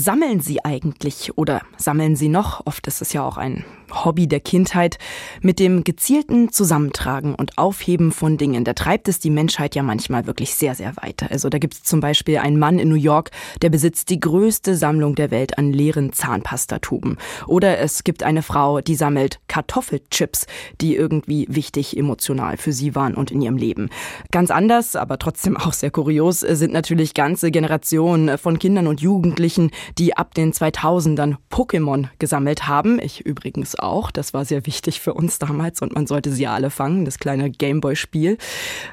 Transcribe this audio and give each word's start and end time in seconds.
sammeln 0.00 0.40
Sie 0.40 0.64
eigentlich 0.64 1.36
oder 1.36 1.62
sammeln 1.76 2.16
Sie 2.16 2.28
noch, 2.28 2.66
oft 2.66 2.86
ist 2.86 3.02
es 3.02 3.12
ja 3.12 3.22
auch 3.22 3.36
ein 3.36 3.64
Hobby 3.92 4.26
der 4.26 4.40
Kindheit, 4.40 4.98
mit 5.40 5.58
dem 5.58 5.84
gezielten 5.84 6.52
Zusammentragen 6.52 7.34
und 7.34 7.58
Aufheben 7.58 8.12
von 8.12 8.36
Dingen. 8.36 8.64
Da 8.64 8.72
treibt 8.72 9.08
es 9.08 9.18
die 9.18 9.30
Menschheit 9.30 9.74
ja 9.74 9.82
manchmal 9.82 10.26
wirklich 10.26 10.54
sehr, 10.54 10.74
sehr 10.74 10.96
weit. 10.96 11.30
Also 11.30 11.48
da 11.48 11.58
gibt 11.58 11.74
es 11.74 11.82
zum 11.82 12.00
Beispiel 12.00 12.38
einen 12.38 12.58
Mann 12.58 12.78
in 12.78 12.88
New 12.88 12.94
York, 12.94 13.30
der 13.62 13.70
besitzt 13.70 14.10
die 14.10 14.20
größte 14.20 14.76
Sammlung 14.76 15.14
der 15.14 15.30
Welt 15.30 15.58
an 15.58 15.72
leeren 15.72 16.12
Zahnpastatuben. 16.12 17.18
Oder 17.46 17.78
es 17.78 18.04
gibt 18.04 18.22
eine 18.22 18.42
Frau, 18.42 18.80
die 18.80 18.94
sammelt 18.94 19.40
Kartoffelchips, 19.48 20.46
die 20.80 20.96
irgendwie 20.96 21.46
wichtig 21.48 21.96
emotional 21.96 22.56
für 22.56 22.72
sie 22.72 22.94
waren 22.94 23.14
und 23.14 23.30
in 23.30 23.42
ihrem 23.42 23.56
Leben. 23.56 23.90
Ganz 24.30 24.50
anders, 24.50 24.96
aber 24.96 25.18
trotzdem 25.18 25.56
auch 25.56 25.72
sehr 25.72 25.90
kurios, 25.90 26.40
sind 26.40 26.72
natürlich 26.72 27.14
ganze 27.14 27.50
Generationen 27.50 28.38
von 28.38 28.58
Kindern 28.58 28.86
und 28.86 29.00
Jugendlichen, 29.00 29.70
die 29.98 30.16
ab 30.16 30.34
den 30.34 30.52
2000ern 30.52 31.36
Pokémon 31.50 32.08
gesammelt 32.18 32.66
haben. 32.66 33.00
Ich 33.00 33.20
übrigens 33.24 33.78
auch. 33.78 34.10
Das 34.10 34.34
war 34.34 34.44
sehr 34.44 34.66
wichtig 34.66 35.00
für 35.00 35.14
uns 35.14 35.38
damals 35.38 35.82
und 35.82 35.94
man 35.94 36.06
sollte 36.06 36.32
sie 36.32 36.44
ja 36.44 36.54
alle 36.54 36.70
fangen, 36.70 37.04
das 37.04 37.18
kleine 37.18 37.50
Gameboy-Spiel. 37.50 38.38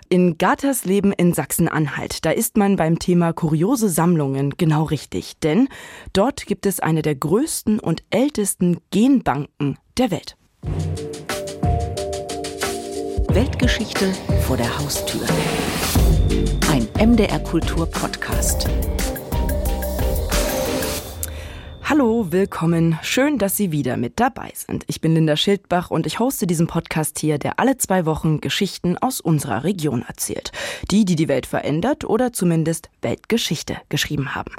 In 0.10 0.38
Gathers 0.38 0.86
Leben 0.86 1.12
in 1.12 1.34
Sachsen-Anhalt, 1.34 2.26
da 2.26 2.32
ist 2.32 2.58
man 2.58 2.76
beim 2.76 3.00
Thema 3.00 3.34
kuriose 3.34 3.90
Sammlungen 3.90 4.52
genau 4.58 4.84
richtig. 4.84 5.40
Denn 5.40 5.70
dort 6.14 6.46
gibt 6.46 6.66
es 6.66 6.80
eine 6.80 7.02
der 7.02 7.16
größten 7.16 7.80
und 7.80 8.04
ältesten 8.10 8.78
Genbanken 8.92 9.78
der 9.98 10.12
Welt. 10.12 10.38
Weltgeschichte 13.30 14.14
vor 14.48 14.58
der 14.58 14.80
Haustür. 14.80 15.22
Ein 16.72 16.88
MDR 16.98 17.40
Kultur 17.40 17.86
Podcast. 17.86 18.68
Hallo, 21.90 22.34
willkommen. 22.34 23.00
Schön, 23.02 23.38
dass 23.38 23.56
Sie 23.56 23.72
wieder 23.72 23.96
mit 23.96 24.20
dabei 24.20 24.52
sind. 24.54 24.84
Ich 24.88 25.00
bin 25.00 25.14
Linda 25.14 25.38
Schildbach 25.38 25.90
und 25.90 26.06
ich 26.06 26.20
hoste 26.20 26.46
diesen 26.46 26.68
Podcast 26.68 27.18
hier, 27.18 27.38
der 27.38 27.62
alle 27.62 27.78
zwei 27.78 28.06
Wochen 28.06 28.42
Geschichten 28.42 28.98
aus 28.98 29.22
unserer 29.22 29.64
Region 29.64 30.04
erzählt. 30.06 30.52
Die, 30.92 31.06
die 31.06 31.16
die 31.16 31.30
Welt 31.30 31.46
verändert 31.46 32.04
oder 32.04 32.34
zumindest 32.34 32.90
Weltgeschichte 33.02 33.78
geschrieben 33.88 34.36
haben. 34.36 34.52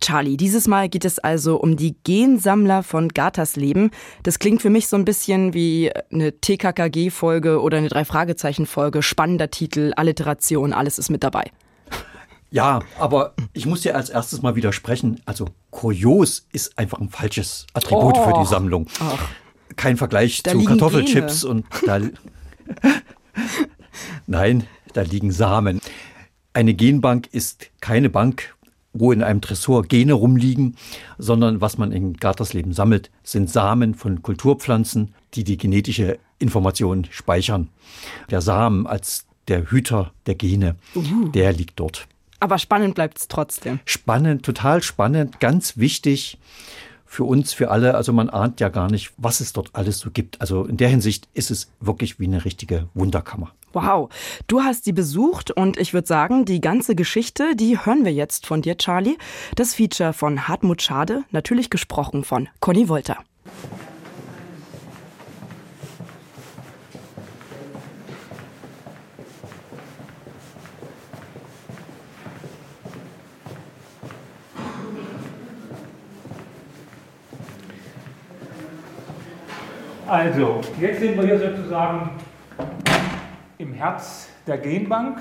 Charlie, 0.00 0.36
dieses 0.36 0.66
Mal 0.66 0.88
geht 0.88 1.04
es 1.04 1.20
also 1.20 1.54
um 1.54 1.76
die 1.76 1.94
Gensammler 2.02 2.82
von 2.82 3.10
Gattersleben. 3.10 3.92
Das 4.24 4.40
klingt 4.40 4.60
für 4.60 4.70
mich 4.70 4.88
so 4.88 4.96
ein 4.96 5.04
bisschen 5.04 5.54
wie 5.54 5.92
eine 6.12 6.32
TKKG-Folge 6.32 7.62
oder 7.62 7.78
eine 7.78 7.90
Drei-Fragezeichen-Folge. 7.90 9.04
Spannender 9.04 9.52
Titel, 9.52 9.92
Alliteration, 9.94 10.72
alles 10.72 10.98
ist 10.98 11.10
mit 11.10 11.22
dabei. 11.22 11.44
Ja, 12.50 12.80
aber 12.98 13.34
ich 13.52 13.66
muss 13.66 13.82
dir 13.82 13.94
als 13.94 14.10
erstes 14.10 14.42
mal 14.42 14.56
widersprechen. 14.56 15.20
Also 15.26 15.46
kurios 15.76 16.46
ist 16.52 16.78
einfach 16.78 16.98
ein 17.00 17.10
falsches 17.10 17.66
Attribut 17.74 18.14
oh. 18.16 18.24
für 18.24 18.32
die 18.32 18.38
oh. 18.40 18.44
Sammlung. 18.44 18.86
Ach. 18.98 19.28
Kein 19.76 19.98
Vergleich 19.98 20.42
da 20.42 20.52
zu 20.52 20.64
Kartoffelchips 20.64 21.42
Gene. 21.42 21.52
und 21.52 21.66
da. 21.84 22.00
Nein, 24.26 24.64
da 24.94 25.02
liegen 25.02 25.32
Samen. 25.32 25.82
Eine 26.54 26.72
Genbank 26.72 27.28
ist 27.30 27.66
keine 27.80 28.08
Bank, 28.08 28.56
wo 28.94 29.12
in 29.12 29.22
einem 29.22 29.42
Tresor 29.42 29.82
Gene 29.82 30.14
rumliegen, 30.14 30.76
sondern 31.18 31.60
was 31.60 31.76
man 31.76 31.92
in 31.92 32.14
Gartersleben 32.14 32.72
sammelt, 32.72 33.10
sind 33.22 33.50
Samen 33.50 33.94
von 33.94 34.22
Kulturpflanzen, 34.22 35.14
die 35.34 35.44
die 35.44 35.58
genetische 35.58 36.18
Information 36.38 37.06
speichern. 37.10 37.68
Der 38.30 38.40
Samen 38.40 38.86
als 38.86 39.26
der 39.48 39.70
Hüter 39.70 40.12
der 40.24 40.36
Gene, 40.36 40.76
der 41.34 41.52
liegt 41.52 41.78
dort. 41.78 42.08
Aber 42.40 42.58
spannend 42.58 42.94
bleibt 42.94 43.18
es 43.18 43.28
trotzdem. 43.28 43.80
Spannend, 43.84 44.44
total 44.44 44.82
spannend, 44.82 45.40
ganz 45.40 45.76
wichtig 45.76 46.38
für 47.06 47.24
uns, 47.24 47.52
für 47.52 47.70
alle. 47.70 47.94
Also 47.94 48.12
man 48.12 48.28
ahnt 48.28 48.60
ja 48.60 48.68
gar 48.68 48.90
nicht, 48.90 49.12
was 49.16 49.40
es 49.40 49.52
dort 49.52 49.70
alles 49.72 49.98
so 49.98 50.10
gibt. 50.10 50.40
Also 50.40 50.64
in 50.64 50.76
der 50.76 50.88
Hinsicht 50.88 51.28
ist 51.34 51.50
es 51.50 51.70
wirklich 51.80 52.20
wie 52.20 52.26
eine 52.26 52.44
richtige 52.44 52.88
Wunderkammer. 52.94 53.52
Wow, 53.72 54.08
du 54.46 54.62
hast 54.62 54.84
sie 54.84 54.92
besucht 54.92 55.50
und 55.50 55.76
ich 55.76 55.92
würde 55.92 56.08
sagen, 56.08 56.46
die 56.46 56.60
ganze 56.62 56.94
Geschichte, 56.94 57.54
die 57.56 57.78
hören 57.78 58.04
wir 58.04 58.12
jetzt 58.12 58.46
von 58.46 58.62
dir, 58.62 58.78
Charlie. 58.78 59.18
Das 59.54 59.74
Feature 59.74 60.12
von 60.12 60.48
Hartmut 60.48 60.80
Schade, 60.80 61.24
natürlich 61.30 61.68
gesprochen 61.68 62.24
von 62.24 62.48
Conny 62.60 62.88
Wolter. 62.88 63.18
Also, 80.08 80.60
jetzt 80.80 81.00
sind 81.00 81.16
wir 81.16 81.24
hier 81.24 81.38
sozusagen 81.38 82.10
im 83.58 83.72
Herz 83.72 84.28
der 84.46 84.58
Genbank. 84.58 85.18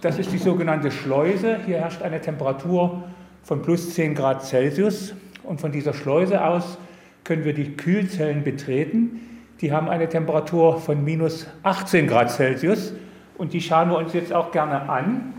Das 0.00 0.18
ist 0.18 0.32
die 0.32 0.38
sogenannte 0.38 0.90
Schleuse. 0.90 1.58
Hier 1.66 1.80
herrscht 1.80 2.00
eine 2.00 2.20
Temperatur 2.20 3.04
von 3.42 3.60
plus 3.60 3.92
10 3.92 4.14
Grad 4.14 4.42
Celsius. 4.42 5.14
Und 5.42 5.60
von 5.60 5.72
dieser 5.72 5.92
Schleuse 5.92 6.42
aus 6.42 6.78
können 7.24 7.44
wir 7.44 7.52
die 7.52 7.76
Kühlzellen 7.76 8.44
betreten. 8.44 9.20
Die 9.60 9.72
haben 9.72 9.90
eine 9.90 10.08
Temperatur 10.08 10.80
von 10.80 11.04
minus 11.04 11.46
18 11.62 12.06
Grad 12.06 12.30
Celsius. 12.30 12.94
Und 13.36 13.52
die 13.52 13.60
schauen 13.60 13.90
wir 13.90 13.98
uns 13.98 14.14
jetzt 14.14 14.32
auch 14.32 14.52
gerne 14.52 14.88
an. 14.88 15.34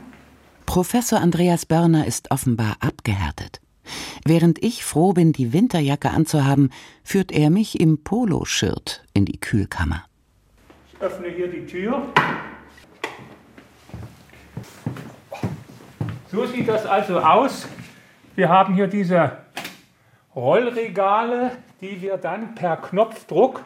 Professor 0.68 1.20
Andreas 1.20 1.66
Börner 1.66 2.06
ist 2.06 2.30
offenbar 2.30 2.76
abgehärtet. 2.82 3.62
Während 4.26 4.64
ich 4.64 4.84
froh 4.84 5.14
bin, 5.14 5.34
die 5.34 5.54
Winterjacke 5.54 6.10
anzuhaben, 6.10 6.72
führt 7.04 7.32
er 7.32 7.50
mich 7.50 7.80
im 7.80 8.04
Poloshirt 8.04 9.04
in 9.14 9.26
die 9.26 9.40
Kühlkammer. 9.40 10.04
Ich 10.94 11.02
öffne 11.02 11.28
hier 11.30 11.48
die 11.48 11.66
Tür. 11.66 12.02
So 16.32 16.46
sieht 16.46 16.68
das 16.68 16.86
also 16.86 17.20
aus. 17.20 17.68
Wir 18.36 18.50
haben 18.50 18.76
hier 18.76 18.88
diese 18.88 19.38
Rollregale, 20.36 21.52
die 21.82 22.02
wir 22.02 22.18
dann 22.18 22.54
per 22.54 22.78
Knopfdruck 22.78 23.64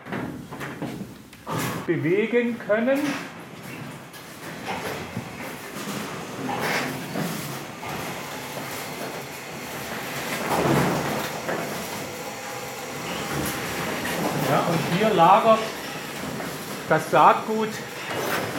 bewegen 1.86 2.58
können. 2.60 3.00
Lagert 15.14 15.60
das 16.90 17.10
Saatgut 17.12 17.70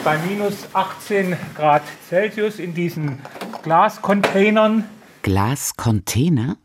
bei 0.04 0.18
minus 0.18 0.68
18 0.72 1.36
Grad 1.54 1.82
Celsius 2.08 2.58
in 2.58 2.74
diesen 2.74 3.20
Glascontainern. 3.62 4.84
Glascontainer? 5.22 6.56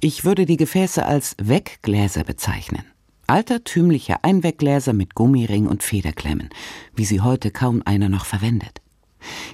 Ich 0.00 0.24
würde 0.24 0.46
die 0.46 0.56
Gefäße 0.56 1.04
als 1.04 1.36
Weggläser 1.42 2.24
bezeichnen. 2.24 2.84
Altertümliche 3.26 4.22
Einweggläser 4.22 4.92
mit 4.92 5.14
Gummiring 5.14 5.66
und 5.66 5.82
Federklemmen, 5.82 6.50
wie 6.94 7.04
sie 7.04 7.20
heute 7.20 7.50
kaum 7.50 7.82
einer 7.84 8.08
noch 8.08 8.24
verwendet. 8.24 8.80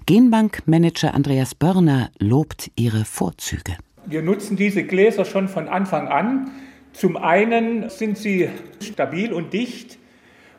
Genbankmanager 0.07 1.15
Andreas 1.15 1.55
Börner 1.55 2.11
lobt 2.19 2.71
ihre 2.77 3.05
Vorzüge. 3.05 3.77
Wir 4.05 4.23
nutzen 4.23 4.57
diese 4.57 4.85
Gläser 4.85 5.25
schon 5.25 5.49
von 5.49 5.69
Anfang 5.69 6.09
an. 6.09 6.51
Zum 6.93 7.17
einen 7.17 7.89
sind 7.89 8.19
sie 8.19 8.49
stabil 8.81 9.33
und 9.33 9.53
dicht 9.53 9.99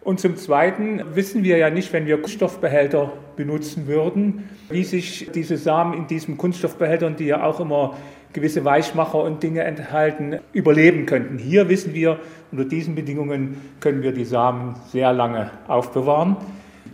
und 0.01 0.19
zum 0.19 0.35
Zweiten 0.35 1.01
wissen 1.13 1.44
wir 1.44 1.57
ja 1.57 1.69
nicht, 1.69 1.94
wenn 1.94 2.05
wir 2.05 2.17
Kunststoffbehälter 2.17 3.13
benutzen 3.38 3.88
würden, 3.88 4.49
wie 4.69 4.83
sich 4.83 5.29
diese 5.33 5.57
Samen 5.57 5.93
in 5.93 6.07
diesen 6.07 6.38
Kunststoffbehältern, 6.38 7.16
die 7.16 7.25
ja 7.25 7.43
auch 7.43 7.59
immer 7.59 7.95
gewisse 8.33 8.66
Weichmacher 8.66 9.23
und 9.23 9.43
Dinge 9.43 9.63
enthalten, 9.63 10.40
überleben 10.52 11.05
könnten. 11.05 11.37
Hier 11.37 11.69
wissen 11.69 11.93
wir, 11.93 12.19
unter 12.52 12.66
diesen 12.66 12.96
Bedingungen 12.96 13.61
können 13.79 14.02
wir 14.02 14.11
die 14.11 14.25
Samen 14.25 14.75
sehr 14.91 15.13
lange 15.13 15.52
aufbewahren. 15.67 16.35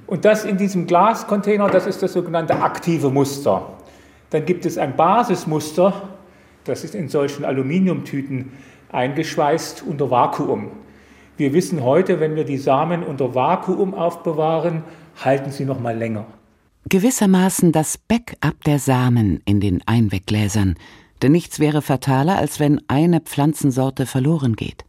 Und 0.05 0.25
das 0.25 0.45
in 0.45 0.57
diesem 0.57 0.85
Glascontainer, 0.85 1.69
das 1.69 1.87
ist 1.87 2.03
das 2.03 2.13
sogenannte 2.13 2.61
aktive 2.61 3.09
Muster. 3.09 3.73
Dann 4.29 4.45
gibt 4.45 4.65
es 4.65 4.77
ein 4.77 4.95
Basismuster, 4.95 6.09
das 6.65 6.83
ist 6.83 6.93
in 6.93 7.09
solchen 7.09 7.45
Aluminiumtüten 7.45 8.51
eingeschweißt 8.91 9.83
unter 9.83 10.09
Vakuum. 10.11 10.71
Wir 11.37 11.53
wissen 11.53 11.83
heute, 11.83 12.19
wenn 12.19 12.35
wir 12.35 12.43
die 12.43 12.57
Samen 12.57 13.03
unter 13.03 13.33
Vakuum 13.33 13.93
aufbewahren, 13.93 14.83
halten 15.23 15.51
sie 15.51 15.65
noch 15.65 15.79
mal 15.79 15.97
länger. 15.97 16.25
Gewissermaßen 16.89 17.71
das 17.71 17.97
Backup 17.97 18.63
der 18.65 18.79
Samen 18.79 19.41
in 19.45 19.59
den 19.59 19.81
Einweggläsern, 19.85 20.75
denn 21.21 21.31
nichts 21.31 21.59
wäre 21.59 21.81
fataler, 21.81 22.37
als 22.37 22.59
wenn 22.59 22.81
eine 22.87 23.19
Pflanzensorte 23.21 24.05
verloren 24.05 24.55
geht. 24.55 24.85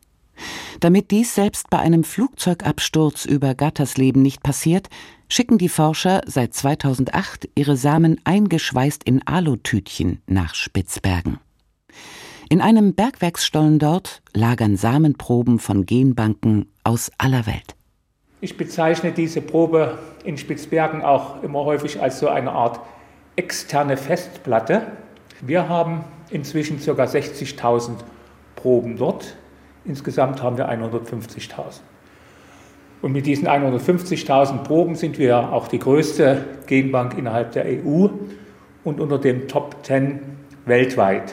Damit 0.81 1.11
dies 1.11 1.35
selbst 1.35 1.69
bei 1.69 1.79
einem 1.79 2.05
Flugzeugabsturz 2.05 3.27
über 3.27 3.55
Gattersleben 3.55 4.23
nicht 4.23 4.43
passiert, 4.43 4.89
schicken 5.29 5.59
die 5.59 5.69
Forscher 5.69 6.23
seit 6.27 6.55
2008 6.55 7.49
ihre 7.55 7.77
Samen 7.77 8.21
eingeschweißt 8.25 9.05
in 9.05 9.27
Alutütchen 9.27 10.23
nach 10.27 10.55
Spitzbergen. 10.55 11.39
In 12.53 12.61
einem 12.61 12.95
Bergwerksstollen 12.95 13.79
dort 13.79 14.23
lagern 14.35 14.77
Samenproben 14.77 15.61
von 15.61 15.87
Genbanken 15.87 16.67
aus 16.83 17.13
aller 17.17 17.47
Welt. 17.47 17.77
Ich 18.41 18.57
bezeichne 18.57 19.13
diese 19.13 19.41
Probe 19.41 19.99
in 20.25 20.37
Spitzbergen 20.37 21.03
auch 21.03 21.45
immer 21.45 21.65
häufig 21.65 22.03
als 22.03 22.19
so 22.19 22.27
eine 22.27 22.51
Art 22.51 22.81
externe 23.37 23.97
Festplatte. 23.97 24.83
Wir 25.41 25.69
haben 25.69 26.03
inzwischen 26.31 26.81
ca. 26.81 26.91
60.000 27.05 27.99
Proben 28.57 28.97
dort. 28.97 29.37
Insgesamt 29.85 30.43
haben 30.43 30.59
wir 30.59 30.69
150.000. 30.69 31.53
Und 33.01 33.13
mit 33.13 33.27
diesen 33.27 33.47
150.000 33.47 34.65
Proben 34.65 34.97
sind 34.97 35.19
wir 35.19 35.53
auch 35.53 35.69
die 35.69 35.79
größte 35.79 36.45
Genbank 36.67 37.17
innerhalb 37.17 37.53
der 37.53 37.67
EU 37.67 38.09
und 38.83 38.99
unter 38.99 39.21
den 39.21 39.47
Top 39.47 39.77
10 39.85 40.19
weltweit. 40.67 41.33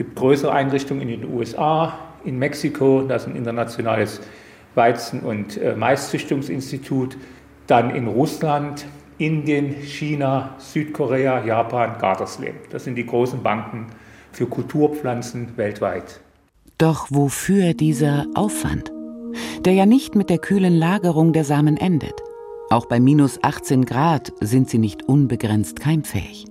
Gibt 0.00 0.16
größere 0.16 0.50
Einrichtungen 0.50 1.02
in 1.02 1.20
den 1.20 1.30
USA, 1.30 1.92
in 2.24 2.38
Mexiko, 2.38 3.02
das 3.02 3.24
ist 3.24 3.28
ein 3.28 3.36
internationales 3.36 4.22
Weizen- 4.74 5.20
und 5.20 5.58
äh, 5.58 5.76
Maiszüchtungsinstitut, 5.76 7.18
dann 7.66 7.94
in 7.94 8.06
Russland, 8.06 8.86
Indien, 9.18 9.74
China, 9.82 10.54
Südkorea, 10.56 11.44
Japan, 11.44 11.98
Gartersleben. 11.98 12.60
Das 12.70 12.84
sind 12.84 12.94
die 12.94 13.04
großen 13.04 13.42
Banken 13.42 13.88
für 14.32 14.46
Kulturpflanzen 14.46 15.58
weltweit. 15.58 16.22
Doch 16.78 17.08
wofür 17.10 17.74
dieser 17.74 18.24
Aufwand? 18.34 18.90
Der 19.66 19.74
ja 19.74 19.84
nicht 19.84 20.14
mit 20.14 20.30
der 20.30 20.38
kühlen 20.38 20.78
Lagerung 20.78 21.34
der 21.34 21.44
Samen 21.44 21.76
endet. 21.76 22.14
Auch 22.70 22.86
bei 22.86 23.00
minus 23.00 23.38
18 23.42 23.84
Grad 23.84 24.32
sind 24.40 24.70
sie 24.70 24.78
nicht 24.78 25.02
unbegrenzt 25.02 25.78
keimfähig. 25.78 26.46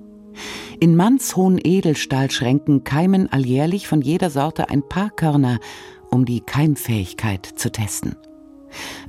In 0.82 0.96
mannshohen 0.96 1.60
Edelstahlschränken 1.62 2.86
keimen 2.86 3.30
alljährlich 3.30 3.90
von 3.90 4.02
jeder 4.02 4.30
Sorte 4.30 4.70
ein 4.70 4.88
paar 4.88 5.10
Körner 5.10 5.60
um 6.10 6.24
die 6.24 6.40
Keimfähigkeit 6.40 7.46
zu 7.46 7.70
testen. 7.70 8.16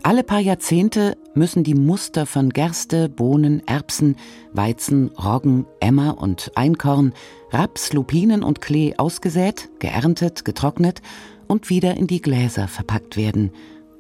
Alle 0.03 0.25
paar 0.25 0.41
Jahrzehnte 0.41 1.17
müssen 1.35 1.63
die 1.63 1.75
Muster 1.75 2.27
von 2.27 2.51
Gerste, 2.51 3.09
Bohnen, 3.09 3.63
Erbsen, 3.69 4.17
Weizen, 4.53 5.13
Roggen, 5.17 5.65
Emmer 5.79 6.19
und 6.21 6.51
Einkorn, 6.57 7.13
Raps, 7.51 7.93
Lupinen 7.93 8.43
und 8.43 8.61
Klee 8.61 8.95
ausgesät, 8.97 9.69
geerntet, 9.79 10.45
getrocknet 10.45 11.03
und 11.47 11.71
wieder 11.71 11.97
in 11.97 12.09
die 12.09 12.21
Gläser 12.21 12.67
verpackt 12.67 13.17
werden. 13.17 13.53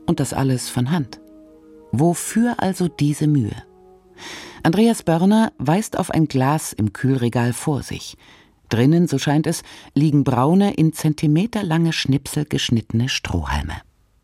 Und 0.06 0.18
das 0.18 0.32
alles 0.32 0.68
von 0.68 0.90
Hand. 0.90 1.20
Wofür 1.92 2.56
also 2.58 2.88
diese 2.88 3.28
Mühe? 3.28 3.62
Andreas 4.62 5.02
Börner 5.02 5.52
weist 5.58 5.98
auf 5.98 6.10
ein 6.10 6.26
Glas 6.26 6.72
im 6.72 6.92
Kühlregal 6.92 7.52
vor 7.52 7.82
sich. 7.82 8.18
Drinnen, 8.68 9.08
so 9.08 9.18
scheint 9.18 9.46
es, 9.46 9.62
liegen 9.94 10.22
braune, 10.22 10.74
in 10.74 10.92
Zentimeter 10.92 11.62
lange 11.62 11.92
Schnipsel 11.92 12.44
geschnittene 12.44 13.08
Strohhalme. 13.08 13.74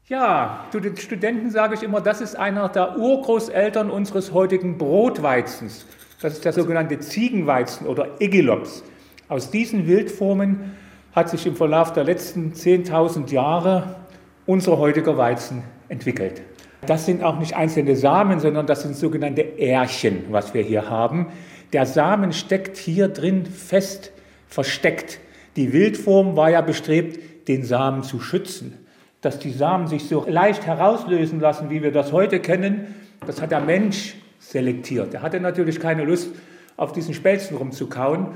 Ja, 0.09 0.67
zu 0.71 0.79
den 0.79 0.97
Studenten 0.97 1.50
sage 1.50 1.75
ich 1.75 1.83
immer, 1.83 2.00
das 2.00 2.21
ist 2.21 2.37
einer 2.37 2.69
der 2.69 2.99
Urgroßeltern 2.99 3.91
unseres 3.91 4.33
heutigen 4.33 4.79
Brotweizens. 4.79 5.87
Das 6.21 6.35
ist 6.35 6.44
der 6.44 6.53
sogenannte 6.53 7.00
Ziegenweizen 7.00 7.87
oder 7.87 8.21
Egilops. 8.21 8.85
Aus 9.29 9.50
diesen 9.50 9.87
Wildformen 9.87 10.77
hat 11.12 11.31
sich 11.31 11.47
im 11.47 11.56
Verlauf 11.56 11.93
der 11.93 12.05
letzten 12.05 12.53
10.000 12.53 13.32
Jahre 13.32 13.97
unser 14.44 14.79
heutiger 14.79 15.17
Weizen 15.17 15.65
entwickelt. 15.89 16.43
Das 16.84 17.06
sind 17.06 17.23
auch 17.23 17.38
nicht 17.38 17.56
einzelne 17.56 17.96
Samen, 17.96 18.40
sondern 18.40 18.67
das 18.67 18.82
sind 18.82 18.96
sogenannte 18.96 19.40
Ährchen, 19.40 20.25
was 20.31 20.55
wir 20.55 20.62
hier 20.62 20.90
haben. 20.90 21.28
Der 21.73 21.87
Samen 21.87 22.32
steckt 22.32 22.76
hier 22.76 23.08
drin 23.08 23.46
fest 23.46 24.12
versteckt. 24.46 25.19
Die 25.56 25.73
Wildform 25.73 26.37
war 26.37 26.50
ja 26.50 26.61
bestrebt, 26.61 27.49
den 27.49 27.64
Samen 27.64 28.02
zu 28.02 28.20
schützen. 28.20 28.75
Dass 29.20 29.38
die 29.38 29.50
Samen 29.50 29.87
sich 29.87 30.06
so 30.08 30.26
leicht 30.28 30.67
herauslösen 30.67 31.40
lassen, 31.40 31.70
wie 31.70 31.82
wir 31.82 31.93
das 31.93 32.12
heute 32.12 32.40
kennen, 32.40 32.94
das 33.26 33.40
hat 33.40 33.50
der 33.50 33.61
Mensch 33.61 34.14
selektiert. 34.38 35.14
Er 35.14 35.22
hatte 35.22 35.40
natürlich 35.40 35.81
keine 35.81 36.05
Lust, 36.05 36.31
auf 36.76 36.93
diesen 36.93 37.14
Spelzen 37.14 37.56
rumzukauen 37.56 38.29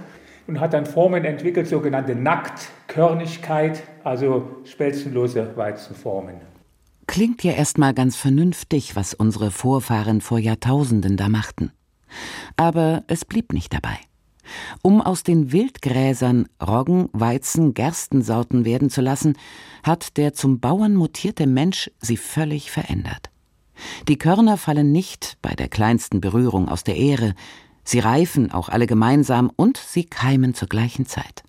und 0.46 0.60
hat 0.60 0.72
dann 0.72 0.86
Formen 0.86 1.24
entwickelt, 1.24 1.68
sogenannte 1.68 2.14
Nacktkörnigkeit, 2.14 3.82
also 4.02 4.48
spelzenlose 4.64 5.56
Weizenformen. 5.56 6.49
Klingt 7.10 7.42
ja 7.42 7.50
erstmal 7.50 7.92
ganz 7.92 8.14
vernünftig, 8.14 8.94
was 8.94 9.14
unsere 9.14 9.50
Vorfahren 9.50 10.20
vor 10.20 10.38
Jahrtausenden 10.38 11.16
da 11.16 11.28
machten. 11.28 11.72
Aber 12.56 13.02
es 13.08 13.24
blieb 13.24 13.52
nicht 13.52 13.74
dabei. 13.74 13.98
Um 14.80 15.00
aus 15.00 15.24
den 15.24 15.50
Wildgräsern 15.50 16.46
Roggen, 16.64 17.08
Weizen, 17.12 17.74
Gerstensorten 17.74 18.64
werden 18.64 18.90
zu 18.90 19.00
lassen, 19.00 19.36
hat 19.82 20.18
der 20.18 20.34
zum 20.34 20.60
Bauern 20.60 20.94
mutierte 20.94 21.48
Mensch 21.48 21.90
sie 21.98 22.16
völlig 22.16 22.70
verändert. 22.70 23.30
Die 24.06 24.16
Körner 24.16 24.56
fallen 24.56 24.92
nicht 24.92 25.36
bei 25.42 25.54
der 25.54 25.66
kleinsten 25.66 26.20
Berührung 26.20 26.68
aus 26.68 26.84
der 26.84 26.96
Ähre, 26.96 27.34
sie 27.82 27.98
reifen 27.98 28.52
auch 28.52 28.68
alle 28.68 28.86
gemeinsam 28.86 29.50
und 29.56 29.78
sie 29.78 30.04
keimen 30.04 30.54
zur 30.54 30.68
gleichen 30.68 31.06
Zeit. 31.06 31.42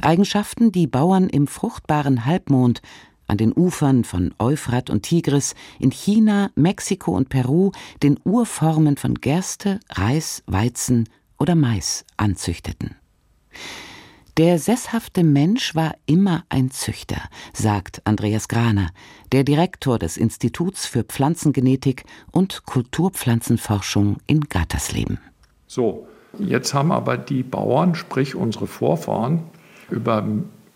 Eigenschaften, 0.00 0.72
die 0.72 0.88
Bauern 0.88 1.28
im 1.28 1.46
fruchtbaren 1.46 2.24
Halbmond 2.24 2.82
an 3.32 3.38
den 3.38 3.54
Ufern 3.54 4.04
von 4.04 4.34
Euphrat 4.38 4.90
und 4.90 5.04
Tigris, 5.04 5.54
in 5.80 5.90
China, 5.90 6.50
Mexiko 6.54 7.16
und 7.16 7.30
Peru 7.30 7.72
den 8.02 8.20
Urformen 8.24 8.98
von 8.98 9.14
Gerste, 9.14 9.80
Reis, 9.88 10.42
Weizen 10.46 11.08
oder 11.38 11.54
Mais 11.54 12.04
anzüchteten. 12.18 12.94
Der 14.36 14.58
sesshafte 14.58 15.24
Mensch 15.24 15.74
war 15.74 15.94
immer 16.04 16.44
ein 16.50 16.70
Züchter, 16.70 17.22
sagt 17.54 18.02
Andreas 18.04 18.48
Graner, 18.48 18.90
der 19.32 19.44
Direktor 19.44 19.98
des 19.98 20.18
Instituts 20.18 20.84
für 20.84 21.02
Pflanzengenetik 21.02 22.04
und 22.32 22.66
Kulturpflanzenforschung 22.66 24.18
in 24.26 24.40
Gattersleben. 24.42 25.18
So, 25.66 26.06
jetzt 26.38 26.74
haben 26.74 26.92
aber 26.92 27.16
die 27.16 27.42
Bauern, 27.42 27.94
sprich 27.94 28.34
unsere 28.34 28.66
Vorfahren, 28.66 29.44
über 29.90 30.26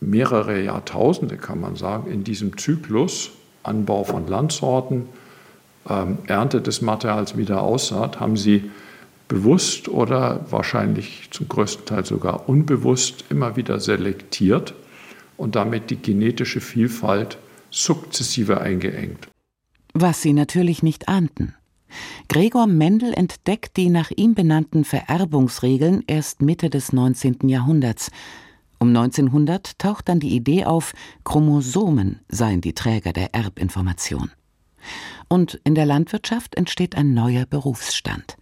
mehrere 0.06 0.62
Jahrtausende, 0.62 1.36
kann 1.36 1.60
man 1.60 1.76
sagen, 1.76 2.10
in 2.10 2.24
diesem 2.24 2.56
Zyklus 2.56 3.30
Anbau 3.62 4.04
von 4.04 4.28
Landsorten, 4.28 5.08
ähm, 5.88 6.18
Ernte 6.26 6.62
des 6.62 6.80
Materials 6.80 7.36
wieder 7.36 7.62
Aussaat, 7.62 8.20
haben 8.20 8.36
sie 8.36 8.70
bewusst 9.28 9.88
oder 9.88 10.46
wahrscheinlich 10.50 11.28
zum 11.32 11.48
größten 11.48 11.84
Teil 11.84 12.04
sogar 12.04 12.48
unbewusst 12.48 13.24
immer 13.28 13.56
wieder 13.56 13.80
selektiert 13.80 14.74
und 15.36 15.56
damit 15.56 15.90
die 15.90 15.96
genetische 15.96 16.60
Vielfalt 16.60 17.38
sukzessive 17.70 18.60
eingeengt. 18.60 19.28
Was 19.92 20.22
sie 20.22 20.32
natürlich 20.32 20.82
nicht 20.84 21.08
ahnten. 21.08 21.54
Gregor 22.28 22.66
Mendel 22.66 23.12
entdeckt 23.12 23.76
die 23.76 23.88
nach 23.88 24.10
ihm 24.14 24.34
benannten 24.34 24.84
Vererbungsregeln 24.84 26.04
erst 26.06 26.42
Mitte 26.42 26.70
des 26.70 26.92
19. 26.92 27.48
Jahrhunderts. 27.48 28.10
Um 28.78 28.88
1900 28.88 29.78
taucht 29.78 30.08
dann 30.08 30.20
die 30.20 30.34
Idee 30.34 30.64
auf, 30.64 30.92
Chromosomen 31.24 32.20
seien 32.28 32.60
die 32.60 32.74
Träger 32.74 33.12
der 33.12 33.34
Erbinformation. 33.34 34.30
Und 35.28 35.60
in 35.64 35.74
der 35.74 35.86
Landwirtschaft 35.86 36.54
entsteht 36.54 36.96
ein 36.96 37.14
neuer 37.14 37.46
Berufsstand 37.46 38.36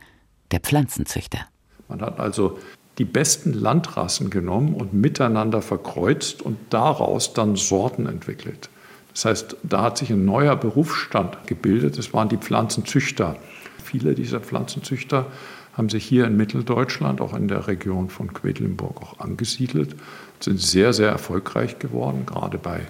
der 0.50 0.60
Pflanzenzüchter. 0.60 1.40
Man 1.88 2.00
hat 2.00 2.18
also 2.20 2.58
die 2.98 3.04
besten 3.04 3.52
Landrassen 3.52 4.30
genommen 4.30 4.74
und 4.74 4.94
miteinander 4.94 5.62
verkreuzt 5.62 6.42
und 6.42 6.58
daraus 6.70 7.32
dann 7.32 7.56
Sorten 7.56 8.06
entwickelt. 8.06 8.68
Das 9.12 9.24
heißt, 9.24 9.56
da 9.62 9.82
hat 9.82 9.98
sich 9.98 10.10
ein 10.10 10.24
neuer 10.24 10.56
Berufsstand 10.56 11.46
gebildet. 11.46 11.98
Das 11.98 12.12
waren 12.12 12.28
die 12.28 12.36
Pflanzenzüchter. 12.36 13.36
Viele 13.82 14.14
dieser 14.14 14.40
Pflanzenzüchter 14.40 15.26
haben 15.72 15.88
sich 15.88 16.04
hier 16.04 16.26
in 16.26 16.36
Mitteldeutschland, 16.36 17.20
auch 17.20 17.34
in 17.34 17.48
der 17.48 17.66
Region 17.66 18.08
von 18.08 18.32
Quedlinburg, 18.32 19.02
auch 19.02 19.18
angesiedelt, 19.18 19.96
sind 20.44 20.60
sehr, 20.60 20.92
sehr 20.92 21.08
erfolgreich 21.08 21.78
geworden, 21.78 22.24
gerade 22.26 22.58
bei 22.58 22.80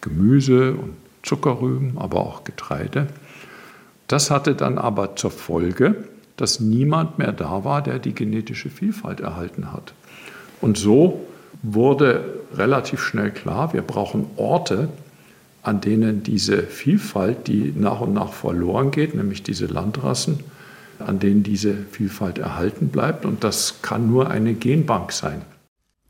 Gemüse 0.00 0.72
und 0.72 0.94
Zuckerrüben, 1.22 1.96
aber 1.96 2.20
auch 2.20 2.44
Getreide. 2.44 3.06
Das 4.08 4.30
hatte 4.30 4.54
dann 4.54 4.78
aber 4.78 5.16
zur 5.16 5.30
Folge, 5.30 6.04
dass 6.36 6.60
niemand 6.60 7.18
mehr 7.18 7.32
da 7.32 7.64
war, 7.64 7.82
der 7.82 7.98
die 7.98 8.14
genetische 8.14 8.68
Vielfalt 8.68 9.20
erhalten 9.20 9.72
hat. 9.72 9.94
Und 10.60 10.76
so 10.76 11.26
wurde 11.62 12.40
relativ 12.54 13.00
schnell 13.00 13.30
klar, 13.30 13.72
wir 13.72 13.82
brauchen 13.82 14.26
Orte, 14.36 14.88
an 15.62 15.80
denen 15.80 16.22
diese 16.22 16.62
Vielfalt, 16.62 17.46
die 17.46 17.72
nach 17.74 18.00
und 18.00 18.12
nach 18.12 18.32
verloren 18.32 18.90
geht, 18.90 19.14
nämlich 19.14 19.42
diese 19.42 19.66
Landrassen, 19.66 20.40
an 20.98 21.18
denen 21.18 21.42
diese 21.42 21.74
Vielfalt 21.90 22.38
erhalten 22.38 22.88
bleibt. 22.88 23.24
Und 23.24 23.44
das 23.44 23.80
kann 23.80 24.10
nur 24.10 24.30
eine 24.30 24.52
Genbank 24.52 25.12
sein. 25.12 25.42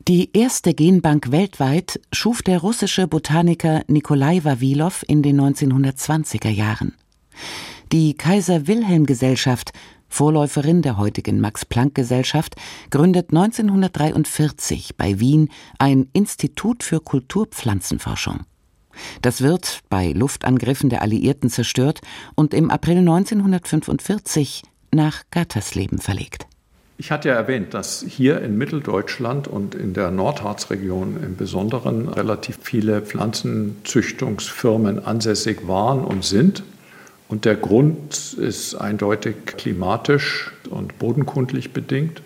Die 0.07 0.29
erste 0.37 0.73
Genbank 0.73 1.31
weltweit 1.31 1.99
schuf 2.11 2.43
der 2.43 2.59
russische 2.59 3.07
Botaniker 3.07 3.81
Nikolai 3.87 4.43
Vavilov 4.43 5.03
in 5.07 5.23
den 5.23 5.41
1920er 5.41 6.49
Jahren. 6.49 6.93
Die 7.91 8.13
Kaiser 8.13 8.67
Wilhelm 8.67 9.05
Gesellschaft 9.07 9.71
Vorläuferin 10.15 10.81
der 10.81 10.97
heutigen 10.97 11.41
Max-Planck-Gesellschaft, 11.41 12.55
gründet 12.89 13.31
1943 13.31 14.95
bei 14.95 15.19
Wien 15.19 15.49
ein 15.77 16.07
Institut 16.13 16.83
für 16.83 17.01
Kulturpflanzenforschung. 17.01 18.41
Das 19.21 19.41
wird 19.41 19.81
bei 19.89 20.13
Luftangriffen 20.13 20.89
der 20.89 21.01
Alliierten 21.01 21.49
zerstört 21.49 21.99
und 22.35 22.53
im 22.53 22.71
April 22.71 22.99
1945 22.99 24.63
nach 24.93 25.23
Gattersleben 25.31 25.99
verlegt. 25.99 26.47
Ich 26.97 27.11
hatte 27.11 27.27
ja 27.27 27.35
erwähnt, 27.35 27.73
dass 27.73 28.05
hier 28.07 28.41
in 28.41 28.57
Mitteldeutschland 28.57 29.49
und 29.49 29.75
in 29.75 29.93
der 29.93 30.11
Nordharzregion 30.11 31.21
im 31.21 31.35
Besonderen 31.35 32.07
relativ 32.07 32.57
viele 32.61 33.01
Pflanzenzüchtungsfirmen 33.01 35.05
ansässig 35.05 35.67
waren 35.67 36.05
und 36.05 36.23
sind. 36.23 36.63
Und 37.27 37.43
der 37.43 37.57
Grund 37.57 38.37
ist 38.39 38.75
eindeutig 38.75 39.35
klimatisch 39.45 40.53
und 40.69 40.97
bodenkundlich 40.97 41.73
bedingt. 41.73 42.21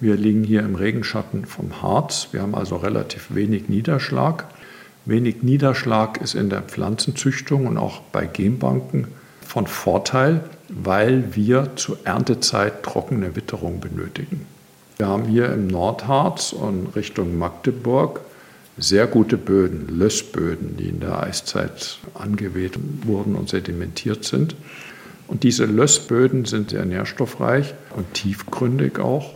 Wir 0.00 0.16
liegen 0.16 0.44
hier 0.44 0.60
im 0.60 0.76
Regenschatten 0.76 1.44
vom 1.44 1.82
Harz. 1.82 2.28
Wir 2.32 2.40
haben 2.40 2.54
also 2.54 2.76
relativ 2.76 3.34
wenig 3.34 3.68
Niederschlag. 3.68 4.46
Wenig 5.04 5.42
Niederschlag 5.42 6.22
ist 6.22 6.34
in 6.34 6.48
der 6.48 6.62
Pflanzenzüchtung 6.62 7.66
und 7.66 7.76
auch 7.76 8.00
bei 8.12 8.24
Genbanken 8.24 9.08
von 9.46 9.66
Vorteil, 9.66 10.40
weil 10.70 11.34
wir 11.34 11.76
zur 11.76 11.98
Erntezeit 12.04 12.82
trockene 12.82 13.36
Witterung 13.36 13.80
benötigen. 13.80 14.46
Wir 14.96 15.08
haben 15.08 15.24
hier 15.24 15.52
im 15.52 15.66
Nordharz 15.66 16.52
und 16.52 16.94
Richtung 16.94 17.38
Magdeburg 17.38 18.20
sehr 18.76 19.06
gute 19.06 19.36
Böden, 19.36 19.88
Lössböden, 19.98 20.76
die 20.76 20.88
in 20.88 21.00
der 21.00 21.22
Eiszeit 21.22 21.98
angeweht 22.14 22.78
wurden 23.04 23.34
und 23.34 23.48
sedimentiert 23.48 24.24
sind. 24.24 24.54
Und 25.26 25.42
diese 25.42 25.64
Lössböden 25.64 26.44
sind 26.44 26.70
sehr 26.70 26.84
nährstoffreich 26.84 27.74
und 27.96 28.12
tiefgründig 28.14 28.98
auch. 28.98 29.34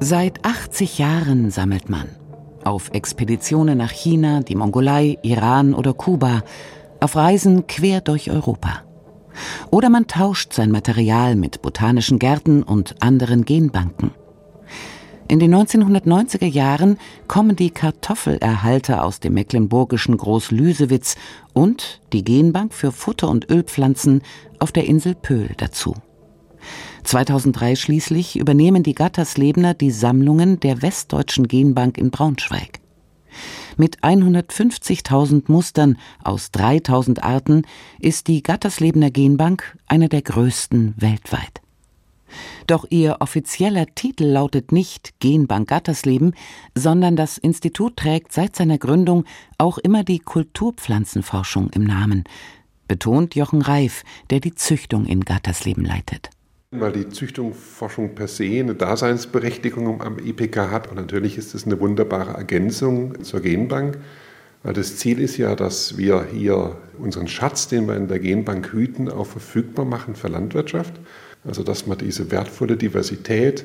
Seit 0.00 0.44
80 0.44 0.98
Jahren 0.98 1.50
sammelt 1.50 1.90
man. 1.90 2.08
Auf 2.64 2.90
Expeditionen 2.92 3.78
nach 3.78 3.90
China, 3.90 4.40
die 4.40 4.54
Mongolei, 4.54 5.18
Iran 5.22 5.74
oder 5.74 5.94
Kuba 5.94 6.42
auf 7.00 7.16
Reisen 7.16 7.66
quer 7.66 8.00
durch 8.00 8.30
Europa. 8.30 8.82
Oder 9.70 9.90
man 9.90 10.06
tauscht 10.06 10.52
sein 10.52 10.70
Material 10.70 11.36
mit 11.36 11.62
botanischen 11.62 12.18
Gärten 12.18 12.62
und 12.62 13.02
anderen 13.02 13.44
Genbanken. 13.44 14.12
In 15.30 15.38
den 15.38 15.54
1990er 15.54 16.46
Jahren 16.46 16.98
kommen 17.28 17.54
die 17.54 17.70
Kartoffelerhalter 17.70 19.04
aus 19.04 19.20
dem 19.20 19.34
mecklenburgischen 19.34 20.16
Groß-Lüsewitz 20.16 21.14
und 21.52 22.00
die 22.12 22.24
Genbank 22.24 22.74
für 22.74 22.90
Futter- 22.90 23.28
und 23.28 23.48
Ölpflanzen 23.48 24.22
auf 24.58 24.72
der 24.72 24.86
Insel 24.86 25.14
Pöhl 25.14 25.50
dazu. 25.56 25.94
2003 27.04 27.76
schließlich 27.76 28.40
übernehmen 28.40 28.82
die 28.82 28.94
Gatterslebener 28.94 29.74
die 29.74 29.92
Sammlungen 29.92 30.58
der 30.58 30.82
Westdeutschen 30.82 31.46
Genbank 31.46 31.96
in 31.96 32.10
Braunschweig. 32.10 32.79
Mit 33.76 34.00
150.000 34.00 35.44
Mustern 35.50 35.98
aus 36.22 36.50
3.000 36.54 37.20
Arten 37.20 37.62
ist 37.98 38.28
die 38.28 38.42
Gatterslebener 38.42 39.10
Genbank 39.10 39.78
eine 39.86 40.08
der 40.08 40.22
größten 40.22 40.94
weltweit. 40.96 41.60
Doch 42.66 42.86
ihr 42.88 43.16
offizieller 43.20 43.86
Titel 43.94 44.24
lautet 44.24 44.70
nicht 44.72 45.18
Genbank 45.18 45.68
Gattersleben, 45.68 46.34
sondern 46.74 47.16
das 47.16 47.38
Institut 47.38 47.96
trägt 47.96 48.32
seit 48.32 48.54
seiner 48.54 48.78
Gründung 48.78 49.24
auch 49.58 49.78
immer 49.78 50.04
die 50.04 50.20
Kulturpflanzenforschung 50.20 51.70
im 51.70 51.84
Namen, 51.84 52.24
betont 52.86 53.34
Jochen 53.34 53.62
Reif, 53.62 54.04
der 54.30 54.40
die 54.40 54.54
Züchtung 54.54 55.06
in 55.06 55.24
Gattersleben 55.24 55.84
leitet 55.84 56.30
weil 56.70 56.92
die 56.92 57.08
Züchtungsforschung 57.08 58.14
per 58.14 58.28
se 58.28 58.44
eine 58.44 58.74
Daseinsberechtigung 58.74 60.02
am 60.02 60.18
IPK 60.18 60.70
hat. 60.70 60.88
Und 60.88 60.96
natürlich 60.96 61.36
ist 61.36 61.54
es 61.54 61.66
eine 61.66 61.80
wunderbare 61.80 62.34
Ergänzung 62.34 63.24
zur 63.24 63.40
Genbank, 63.40 63.98
weil 64.62 64.74
das 64.74 64.96
Ziel 64.96 65.18
ist 65.20 65.36
ja, 65.36 65.56
dass 65.56 65.98
wir 65.98 66.26
hier 66.32 66.76
unseren 66.98 67.26
Schatz, 67.26 67.66
den 67.66 67.88
wir 67.88 67.96
in 67.96 68.06
der 68.06 68.20
Genbank 68.20 68.72
hüten, 68.72 69.08
auch 69.08 69.26
verfügbar 69.26 69.84
machen 69.84 70.14
für 70.14 70.28
Landwirtschaft. 70.28 70.94
Also 71.44 71.62
dass 71.62 71.86
man 71.86 71.98
diese 71.98 72.30
wertvolle 72.30 72.76
Diversität, 72.76 73.64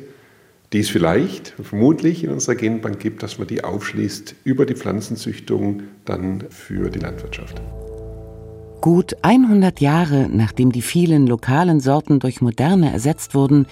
die 0.73 0.79
es 0.79 0.89
vielleicht, 0.89 1.49
vermutlich 1.61 2.23
in 2.23 2.31
unserer 2.31 2.55
Genbank 2.55 2.99
gibt, 2.99 3.21
dass 3.21 3.37
man 3.37 3.47
die 3.47 3.63
aufschließt 3.63 4.35
über 4.45 4.65
die 4.65 4.75
Pflanzenzüchtung 4.75 5.83
dann 6.05 6.45
für 6.49 6.89
die 6.89 6.99
Landwirtschaft. 6.99 7.61
Gut 8.85 9.15
100 9.23 9.81
Jahre 9.81 10.29
nachdem 10.31 10.71
die 10.71 10.83
vielen 10.83 11.25
lokalen 11.25 11.79
Sorten 11.79 12.19
durch 12.19 12.39
moderne 12.39 12.93
ersetzt 12.93 13.33
wurden, 13.33 13.65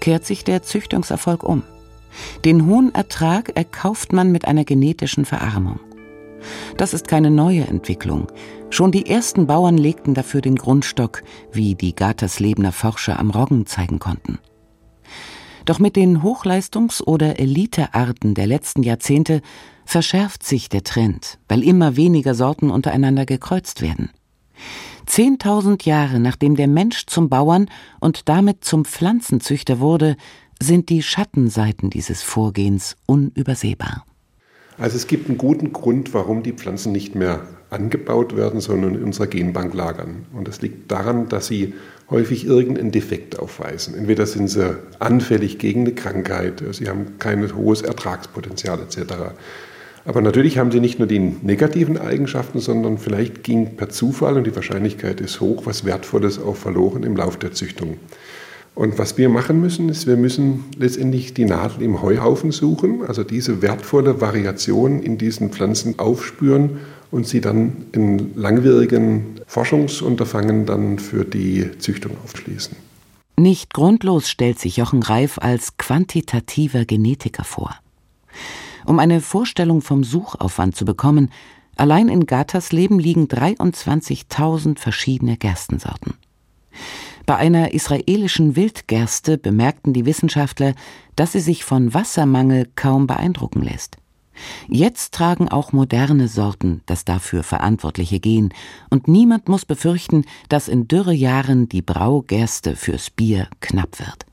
kehrt 0.00 0.26
sich 0.26 0.44
der 0.44 0.62
Züchtungserfolg 0.62 1.44
um. 1.44 1.62
Den 2.44 2.66
hohen 2.66 2.94
Ertrag 2.94 3.56
erkauft 3.56 4.12
man 4.12 4.30
mit 4.30 4.46
einer 4.46 4.66
genetischen 4.66 5.24
Verarmung. 5.24 5.80
Das 6.76 6.92
ist 6.92 7.08
keine 7.08 7.30
neue 7.30 7.62
Entwicklung. 7.62 8.26
Schon 8.68 8.92
die 8.92 9.06
ersten 9.06 9.46
Bauern 9.46 9.78
legten 9.78 10.12
dafür 10.12 10.42
den 10.42 10.56
Grundstock, 10.56 11.22
wie 11.50 11.74
die 11.74 11.96
Gaterslebener 11.96 12.72
Forscher 12.72 13.18
am 13.18 13.30
Roggen 13.30 13.64
zeigen 13.64 13.98
konnten. 13.98 14.40
Doch 15.64 15.78
mit 15.78 15.96
den 15.96 16.22
Hochleistungs- 16.22 17.02
oder 17.02 17.40
Elitearten 17.40 18.34
der 18.34 18.46
letzten 18.46 18.82
Jahrzehnte 18.82 19.40
verschärft 19.86 20.42
sich 20.42 20.68
der 20.68 20.84
Trend, 20.84 21.38
weil 21.48 21.62
immer 21.62 21.96
weniger 21.96 22.34
Sorten 22.34 22.70
untereinander 22.70 23.24
gekreuzt 23.24 23.80
werden. 23.80 24.10
Zehntausend 25.06 25.84
Jahre 25.84 26.20
nachdem 26.20 26.56
der 26.56 26.68
Mensch 26.68 27.06
zum 27.06 27.28
Bauern 27.28 27.68
und 28.00 28.28
damit 28.28 28.64
zum 28.64 28.84
Pflanzenzüchter 28.84 29.80
wurde, 29.80 30.16
sind 30.62 30.88
die 30.88 31.02
Schattenseiten 31.02 31.90
dieses 31.90 32.22
Vorgehens 32.22 32.96
unübersehbar. 33.06 34.04
Also 34.78 34.96
es 34.96 35.06
gibt 35.06 35.28
einen 35.28 35.38
guten 35.38 35.72
Grund, 35.72 36.14
warum 36.14 36.42
die 36.42 36.52
Pflanzen 36.52 36.92
nicht 36.92 37.14
mehr 37.14 37.46
angebaut 37.70 38.36
werden, 38.36 38.60
sondern 38.60 38.94
in 38.94 39.04
unserer 39.04 39.26
Genbank 39.26 39.74
lagern. 39.74 40.26
Und 40.32 40.48
das 40.48 40.62
liegt 40.62 40.90
daran, 40.90 41.28
dass 41.28 41.46
sie 41.46 41.74
häufig 42.08 42.44
irgendeinen 42.44 42.90
Defekt 42.90 43.38
aufweisen. 43.38 43.94
Entweder 43.94 44.26
sind 44.26 44.48
sie 44.48 44.78
anfällig 44.98 45.58
gegen 45.58 45.82
eine 45.82 45.94
Krankheit, 45.94 46.62
sie 46.72 46.88
haben 46.88 47.18
kein 47.18 47.54
hohes 47.54 47.82
Ertragspotenzial 47.82 48.80
etc. 48.80 49.14
Aber 50.04 50.20
natürlich 50.20 50.58
haben 50.58 50.72
sie 50.72 50.80
nicht 50.80 50.98
nur 50.98 51.08
die 51.08 51.18
negativen 51.18 51.98
Eigenschaften, 51.98 52.60
sondern 52.60 52.98
vielleicht 52.98 53.42
ging 53.42 53.76
per 53.76 53.90
Zufall, 53.90 54.36
und 54.36 54.46
die 54.46 54.54
Wahrscheinlichkeit 54.54 55.20
ist 55.20 55.40
hoch, 55.40 55.66
was 55.66 55.84
Wertvolles 55.84 56.40
auch 56.40 56.56
verloren 56.56 57.02
im 57.02 57.16
Lauf 57.16 57.36
der 57.36 57.52
Züchtung. 57.52 57.98
Und 58.74 58.98
was 58.98 59.18
wir 59.18 59.28
machen 59.28 59.60
müssen, 59.60 59.88
ist, 59.88 60.06
wir 60.06 60.16
müssen 60.16 60.64
letztendlich 60.78 61.34
die 61.34 61.44
Nadel 61.44 61.82
im 61.82 62.00
Heuhaufen 62.00 62.52
suchen, 62.52 63.02
also 63.06 63.24
diese 63.24 63.62
wertvolle 63.62 64.20
Variation 64.20 65.02
in 65.02 65.18
diesen 65.18 65.50
Pflanzen 65.50 65.98
aufspüren 65.98 66.78
und 67.10 67.26
sie 67.26 67.40
dann 67.40 67.86
in 67.92 68.34
langwierigen 68.36 69.40
Forschungsunterfangen 69.46 70.64
dann 70.64 70.98
für 70.98 71.24
die 71.24 71.78
Züchtung 71.78 72.12
aufschließen. 72.24 72.76
Nicht 73.36 73.74
grundlos 73.74 74.28
stellt 74.28 74.58
sich 74.58 74.76
Jochen 74.76 75.02
Reif 75.02 75.38
als 75.38 75.76
quantitativer 75.76 76.84
Genetiker 76.84 77.44
vor. 77.44 77.74
Um 78.90 78.98
eine 78.98 79.20
Vorstellung 79.20 79.82
vom 79.82 80.02
Suchaufwand 80.02 80.74
zu 80.74 80.84
bekommen, 80.84 81.30
allein 81.76 82.08
in 82.08 82.26
Gattersleben 82.26 82.98
liegen 82.98 83.26
23.000 83.26 84.80
verschiedene 84.80 85.36
Gerstensorten. 85.36 86.14
Bei 87.24 87.36
einer 87.36 87.72
israelischen 87.72 88.56
Wildgerste 88.56 89.38
bemerkten 89.38 89.92
die 89.92 90.06
Wissenschaftler, 90.06 90.74
dass 91.14 91.30
sie 91.30 91.38
sich 91.38 91.62
von 91.62 91.94
Wassermangel 91.94 92.68
kaum 92.74 93.06
beeindrucken 93.06 93.62
lässt. 93.62 93.96
Jetzt 94.66 95.14
tragen 95.14 95.48
auch 95.48 95.70
moderne 95.70 96.26
Sorten 96.26 96.80
das 96.86 97.04
dafür 97.04 97.44
verantwortliche 97.44 98.18
Gen, 98.18 98.52
und 98.88 99.06
niemand 99.06 99.48
muss 99.48 99.64
befürchten, 99.64 100.24
dass 100.48 100.66
in 100.66 100.88
Dürrejahren 100.88 101.68
die 101.68 101.82
Braugerste 101.82 102.74
fürs 102.74 103.08
Bier 103.08 103.46
knapp 103.60 104.00
wird. 104.00 104.26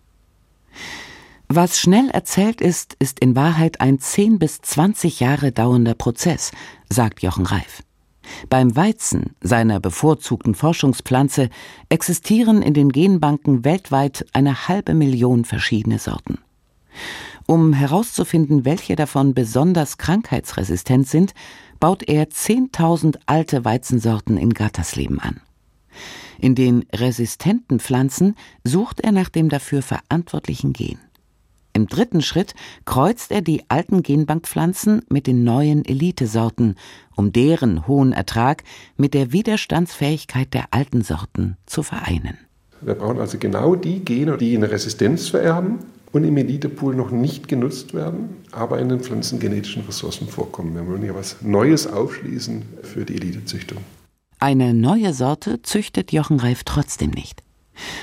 Was 1.49 1.79
schnell 1.79 2.09
erzählt 2.09 2.59
ist, 2.59 2.95
ist 2.99 3.21
in 3.21 3.37
Wahrheit 3.37 3.79
ein 3.79 3.99
10 3.99 4.37
bis 4.37 4.59
20 4.61 5.21
Jahre 5.21 5.53
dauernder 5.53 5.93
Prozess, 5.93 6.51
sagt 6.89 7.21
Jochen 7.21 7.45
Reif. 7.45 7.83
Beim 8.49 8.75
Weizen, 8.75 9.35
seiner 9.39 9.79
bevorzugten 9.79 10.55
Forschungspflanze, 10.55 11.49
existieren 11.87 12.61
in 12.61 12.73
den 12.73 12.91
Genbanken 12.91 13.63
weltweit 13.63 14.25
eine 14.33 14.67
halbe 14.67 14.93
Million 14.93 15.45
verschiedene 15.45 15.99
Sorten. 15.99 16.39
Um 17.45 17.71
herauszufinden, 17.71 18.65
welche 18.65 18.97
davon 18.97 19.33
besonders 19.33 19.97
krankheitsresistent 19.97 21.07
sind, 21.07 21.33
baut 21.79 22.03
er 22.03 22.27
10.000 22.27 23.19
alte 23.25 23.63
Weizensorten 23.63 24.35
in 24.35 24.53
Gattersleben 24.53 25.21
an. 25.21 25.39
In 26.39 26.55
den 26.55 26.85
resistenten 26.93 27.79
Pflanzen 27.79 28.35
sucht 28.65 28.99
er 28.99 29.13
nach 29.13 29.29
dem 29.29 29.47
dafür 29.47 29.81
verantwortlichen 29.81 30.73
Gen. 30.73 30.99
Im 31.77 31.86
dritten 31.86 32.24
Schritt 32.24 32.55
kreuzt 32.86 33.31
er 33.31 33.43
die 33.43 33.62
alten 33.67 34.01
Genbankpflanzen 34.01 35.03
mit 35.10 35.27
den 35.27 35.43
neuen 35.43 35.86
Elitesorten, 35.86 36.74
um 37.15 37.31
deren 37.31 37.86
hohen 37.86 38.13
Ertrag 38.13 38.63
mit 38.96 39.13
der 39.13 39.31
Widerstandsfähigkeit 39.31 40.55
der 40.55 40.69
alten 40.72 41.03
Sorten 41.03 41.55
zu 41.67 41.84
vereinen. 41.84 42.39
Wir 42.81 42.96
brauchen 42.96 43.19
also 43.19 43.38
genau 43.38 43.75
die 43.75 44.03
Gene, 44.03 44.39
die 44.39 44.57
eine 44.57 44.72
Resistenz 44.72 45.27
vererben 45.27 45.77
und 46.13 46.24
im 46.24 46.36
Elitepool 46.38 46.96
noch 46.96 47.12
nicht 47.12 47.48
genutzt 47.48 47.93
werden, 47.93 48.38
aber 48.51 48.79
in 48.79 48.89
den 48.89 49.01
pflanzengenetischen 49.01 49.84
Ressourcen 49.84 50.27
vorkommen. 50.27 50.74
Wir 50.74 50.88
wollen 50.88 51.03
hier 51.03 51.13
was 51.13 51.43
Neues 51.43 51.86
aufschließen 51.86 52.63
für 52.81 53.05
die 53.05 53.17
Elitezüchtung. 53.17 53.77
Eine 54.39 54.74
neue 54.74 55.13
Sorte 55.13 55.62
züchtet 55.62 56.12
Jochen 56.12 56.39
Reif 56.39 56.63
trotzdem 56.63 57.12
nicht. 57.12 57.43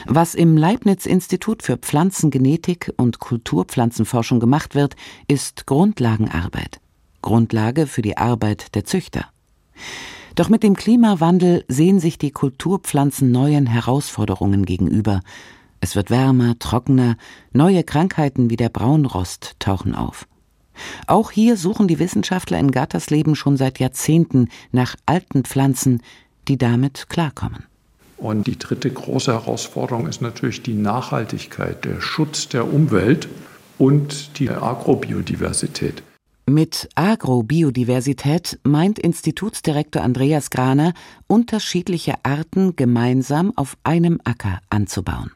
Was 0.07 0.35
im 0.35 0.57
Leibniz-Institut 0.57 1.63
für 1.63 1.77
Pflanzengenetik 1.77 2.93
und 2.97 3.19
Kulturpflanzenforschung 3.19 4.41
gemacht 4.41 4.75
wird, 4.75 4.97
ist 5.29 5.67
Grundlagenarbeit. 5.67 6.81
Grundlage 7.23 7.87
für 7.87 8.03
die 8.03 8.17
Arbeit 8.17 8.75
der 8.75 8.85
Züchter. 8.85 9.27
Doch 10.35 10.49
mit 10.49 10.63
dem 10.63 10.75
Klimawandel 10.75 11.65
sehen 11.69 12.01
sich 12.01 12.19
die 12.19 12.33
Kulturpflanzen 12.33 13.31
neuen 13.31 13.67
Herausforderungen 13.67 14.65
gegenüber. 14.65 15.21
Es 15.81 15.95
wird 15.97 16.11
wärmer, 16.11 16.59
trockener, 16.59 17.17
neue 17.53 17.85
Krankheiten 17.85 18.51
wie 18.51 18.57
der 18.57 18.69
Braunrost 18.69 19.57
tauchen 19.59 19.95
auf. 19.95 20.27
Auch 21.07 21.31
hier 21.31 21.57
suchen 21.57 21.87
die 21.87 21.99
Wissenschaftler 21.99 22.59
in 22.59 22.73
Gattersleben 22.73 23.37
schon 23.37 23.57
seit 23.57 23.79
Jahrzehnten 23.79 24.49
nach 24.73 24.97
alten 25.07 25.45
Pflanzen, 25.45 26.03
die 26.49 26.59
damit 26.59 27.09
klarkommen. 27.09 27.65
Und 28.17 28.47
die 28.47 28.59
dritte 28.59 28.91
große 28.91 29.33
Herausforderung 29.33 30.07
ist 30.07 30.23
natürlich 30.23 30.63
die 30.63 30.75
Nachhaltigkeit, 30.75 31.85
der 31.85 32.01
Schutz 32.01 32.49
der 32.49 32.73
Umwelt 32.73 33.29
und 33.79 34.39
die 34.39 34.51
Agrobiodiversität. 34.51 36.03
Mit 36.47 36.91
Agrobiodiversität 36.95 38.59
meint 38.65 38.99
Institutsdirektor 38.99 40.03
Andreas 40.03 40.51
Graner, 40.51 40.93
unterschiedliche 41.27 42.15
Arten 42.23 42.77
gemeinsam 42.77 43.53
auf 43.57 43.77
einem 43.83 44.21
Acker 44.25 44.61
anzubauen. 44.69 45.33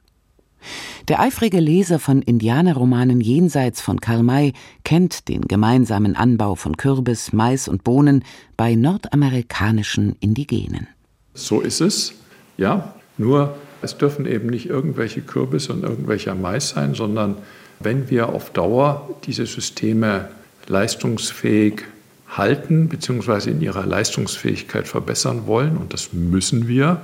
Der 1.08 1.20
eifrige 1.20 1.60
Leser 1.60 1.98
von 1.98 2.20
Indianerromanen 2.20 3.20
jenseits 3.20 3.80
von 3.80 4.00
Karl 4.00 4.22
May 4.22 4.52
kennt 4.84 5.28
den 5.28 5.42
gemeinsamen 5.42 6.14
Anbau 6.14 6.56
von 6.56 6.76
Kürbis, 6.76 7.32
Mais 7.32 7.68
und 7.68 7.84
Bohnen 7.84 8.24
bei 8.56 8.74
nordamerikanischen 8.74 10.16
Indigenen. 10.20 10.88
So 11.32 11.60
ist 11.60 11.80
es, 11.80 12.14
ja. 12.58 12.92
Nur 13.16 13.56
es 13.80 13.96
dürfen 13.96 14.26
eben 14.26 14.48
nicht 14.48 14.68
irgendwelche 14.68 15.22
Kürbisse 15.22 15.72
und 15.72 15.82
irgendwelcher 15.82 16.34
Mais 16.34 16.70
sein, 16.70 16.94
sondern 16.94 17.36
wenn 17.80 18.10
wir 18.10 18.28
auf 18.28 18.50
Dauer 18.50 19.08
diese 19.24 19.46
Systeme 19.46 20.28
leistungsfähig 20.66 21.82
halten 22.28 22.88
bzw. 22.88 23.50
in 23.50 23.60
ihrer 23.60 23.86
Leistungsfähigkeit 23.86 24.86
verbessern 24.86 25.46
wollen, 25.46 25.76
und 25.76 25.94
das 25.94 26.12
müssen 26.12 26.68
wir, 26.68 27.00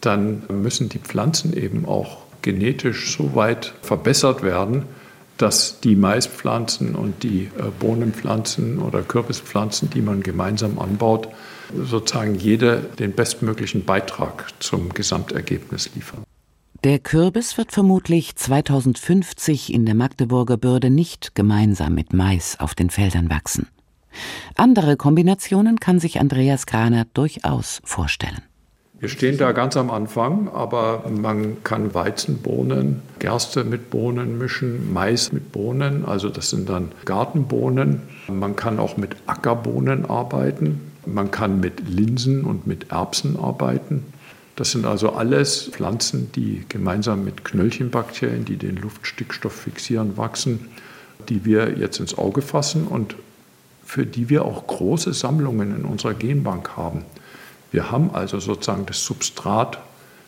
dann 0.00 0.42
müssen 0.48 0.88
die 0.88 0.98
Pflanzen 0.98 1.52
eben 1.56 1.84
auch 1.84 2.18
genetisch 2.42 3.16
so 3.16 3.34
weit 3.34 3.74
verbessert 3.82 4.42
werden, 4.42 4.84
dass 5.38 5.80
die 5.80 5.96
Maispflanzen 5.96 6.94
und 6.94 7.22
die 7.22 7.44
äh, 7.44 7.70
Bohnenpflanzen 7.78 8.78
oder 8.78 9.02
Kürbispflanzen, 9.02 9.88
die 9.90 10.02
man 10.02 10.22
gemeinsam 10.22 10.78
anbaut, 10.78 11.28
sozusagen 11.74 12.34
jede 12.34 12.80
den 12.98 13.12
bestmöglichen 13.12 13.84
Beitrag 13.84 14.46
zum 14.58 14.90
Gesamtergebnis 14.94 15.90
liefern. 15.94 16.24
Der 16.84 16.98
Kürbis 17.00 17.58
wird 17.58 17.72
vermutlich 17.72 18.36
2050 18.36 19.72
in 19.72 19.84
der 19.84 19.96
Magdeburger 19.96 20.56
Bürde 20.56 20.90
nicht 20.90 21.34
gemeinsam 21.34 21.94
mit 21.94 22.12
Mais 22.12 22.60
auf 22.60 22.74
den 22.74 22.90
Feldern 22.90 23.30
wachsen. 23.30 23.66
Andere 24.56 24.96
Kombinationen 24.96 25.80
kann 25.80 25.98
sich 25.98 26.20
Andreas 26.20 26.66
Graner 26.66 27.06
durchaus 27.14 27.80
vorstellen. 27.84 28.47
Wir 29.00 29.08
stehen 29.08 29.38
da 29.38 29.52
ganz 29.52 29.76
am 29.76 29.92
Anfang, 29.92 30.48
aber 30.52 31.04
man 31.08 31.62
kann 31.62 31.94
Weizenbohnen, 31.94 33.02
Gerste 33.20 33.62
mit 33.62 33.90
Bohnen 33.90 34.38
mischen, 34.38 34.92
Mais 34.92 35.30
mit 35.30 35.52
Bohnen, 35.52 36.04
also 36.04 36.30
das 36.30 36.50
sind 36.50 36.68
dann 36.68 36.90
Gartenbohnen. 37.04 38.02
Man 38.26 38.56
kann 38.56 38.80
auch 38.80 38.96
mit 38.96 39.14
Ackerbohnen 39.26 40.10
arbeiten. 40.10 40.80
Man 41.06 41.30
kann 41.30 41.60
mit 41.60 41.88
Linsen 41.88 42.44
und 42.44 42.66
mit 42.66 42.90
Erbsen 42.90 43.38
arbeiten. 43.38 44.04
Das 44.56 44.72
sind 44.72 44.84
also 44.84 45.12
alles 45.12 45.70
Pflanzen, 45.72 46.32
die 46.34 46.64
gemeinsam 46.68 47.24
mit 47.24 47.44
Knöllchenbakterien, 47.44 48.44
die 48.44 48.56
den 48.56 48.76
Luftstickstoff 48.76 49.52
fixieren, 49.52 50.16
wachsen, 50.16 50.70
die 51.28 51.44
wir 51.44 51.78
jetzt 51.78 52.00
ins 52.00 52.18
Auge 52.18 52.42
fassen 52.42 52.88
und 52.88 53.14
für 53.84 54.04
die 54.04 54.28
wir 54.28 54.44
auch 54.44 54.66
große 54.66 55.14
Sammlungen 55.14 55.76
in 55.76 55.84
unserer 55.84 56.14
Genbank 56.14 56.76
haben. 56.76 57.04
Wir 57.70 57.90
haben 57.90 58.10
also 58.14 58.40
sozusagen 58.40 58.86
das 58.86 59.04
Substrat 59.04 59.78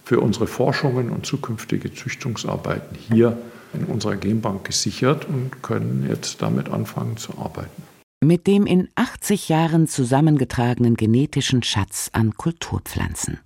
für 0.05 0.21
unsere 0.21 0.47
Forschungen 0.47 1.11
und 1.11 1.27
zukünftige 1.27 1.93
Züchtungsarbeiten 1.95 2.97
hier 2.97 3.39
in 3.73 3.85
unserer 3.85 4.17
Genbank 4.17 4.65
gesichert 4.65 5.27
und 5.27 5.63
können 5.63 6.07
jetzt 6.09 6.43
damit 6.43 6.69
anfangen 6.69 7.17
zu 7.17 7.39
arbeiten. 7.39 7.83
Mit 8.23 8.47
dem 8.47 8.67
in 8.67 8.89
80 8.97 9.49
Jahren 9.49 9.89
zusammengetragenen 9.89 10.97
genetischen 10.97 11.63
Schatz 11.63 12.11
an 12.13 12.37
Kulturpflanzen. 12.37 13.39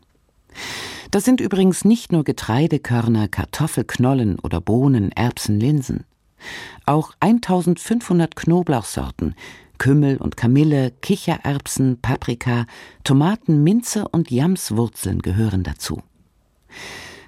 Das 1.10 1.24
sind 1.24 1.40
übrigens 1.40 1.84
nicht 1.84 2.10
nur 2.10 2.24
Getreidekörner, 2.24 3.28
Kartoffelknollen 3.28 4.38
oder 4.40 4.60
Bohnen, 4.60 5.12
Erbsen, 5.12 5.60
Linsen. 5.60 6.04
Auch 6.86 7.12
1500 7.20 8.34
Knoblauchsorten, 8.34 9.34
Kümmel 9.78 10.16
und 10.16 10.36
Kamille, 10.36 10.92
Kichererbsen, 11.02 12.00
Paprika, 12.00 12.66
Tomaten, 13.02 13.62
Minze 13.62 14.08
und 14.08 14.30
Jamswurzeln 14.30 15.20
gehören 15.20 15.62
dazu. 15.62 16.02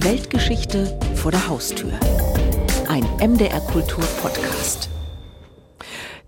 Weltgeschichte 0.00 0.98
vor 1.14 1.30
der 1.30 1.46
Haustür 1.48 1.92
ein 2.96 3.04
MDR 3.32 3.60
Kultur 3.60 4.02
Podcast. 4.22 4.88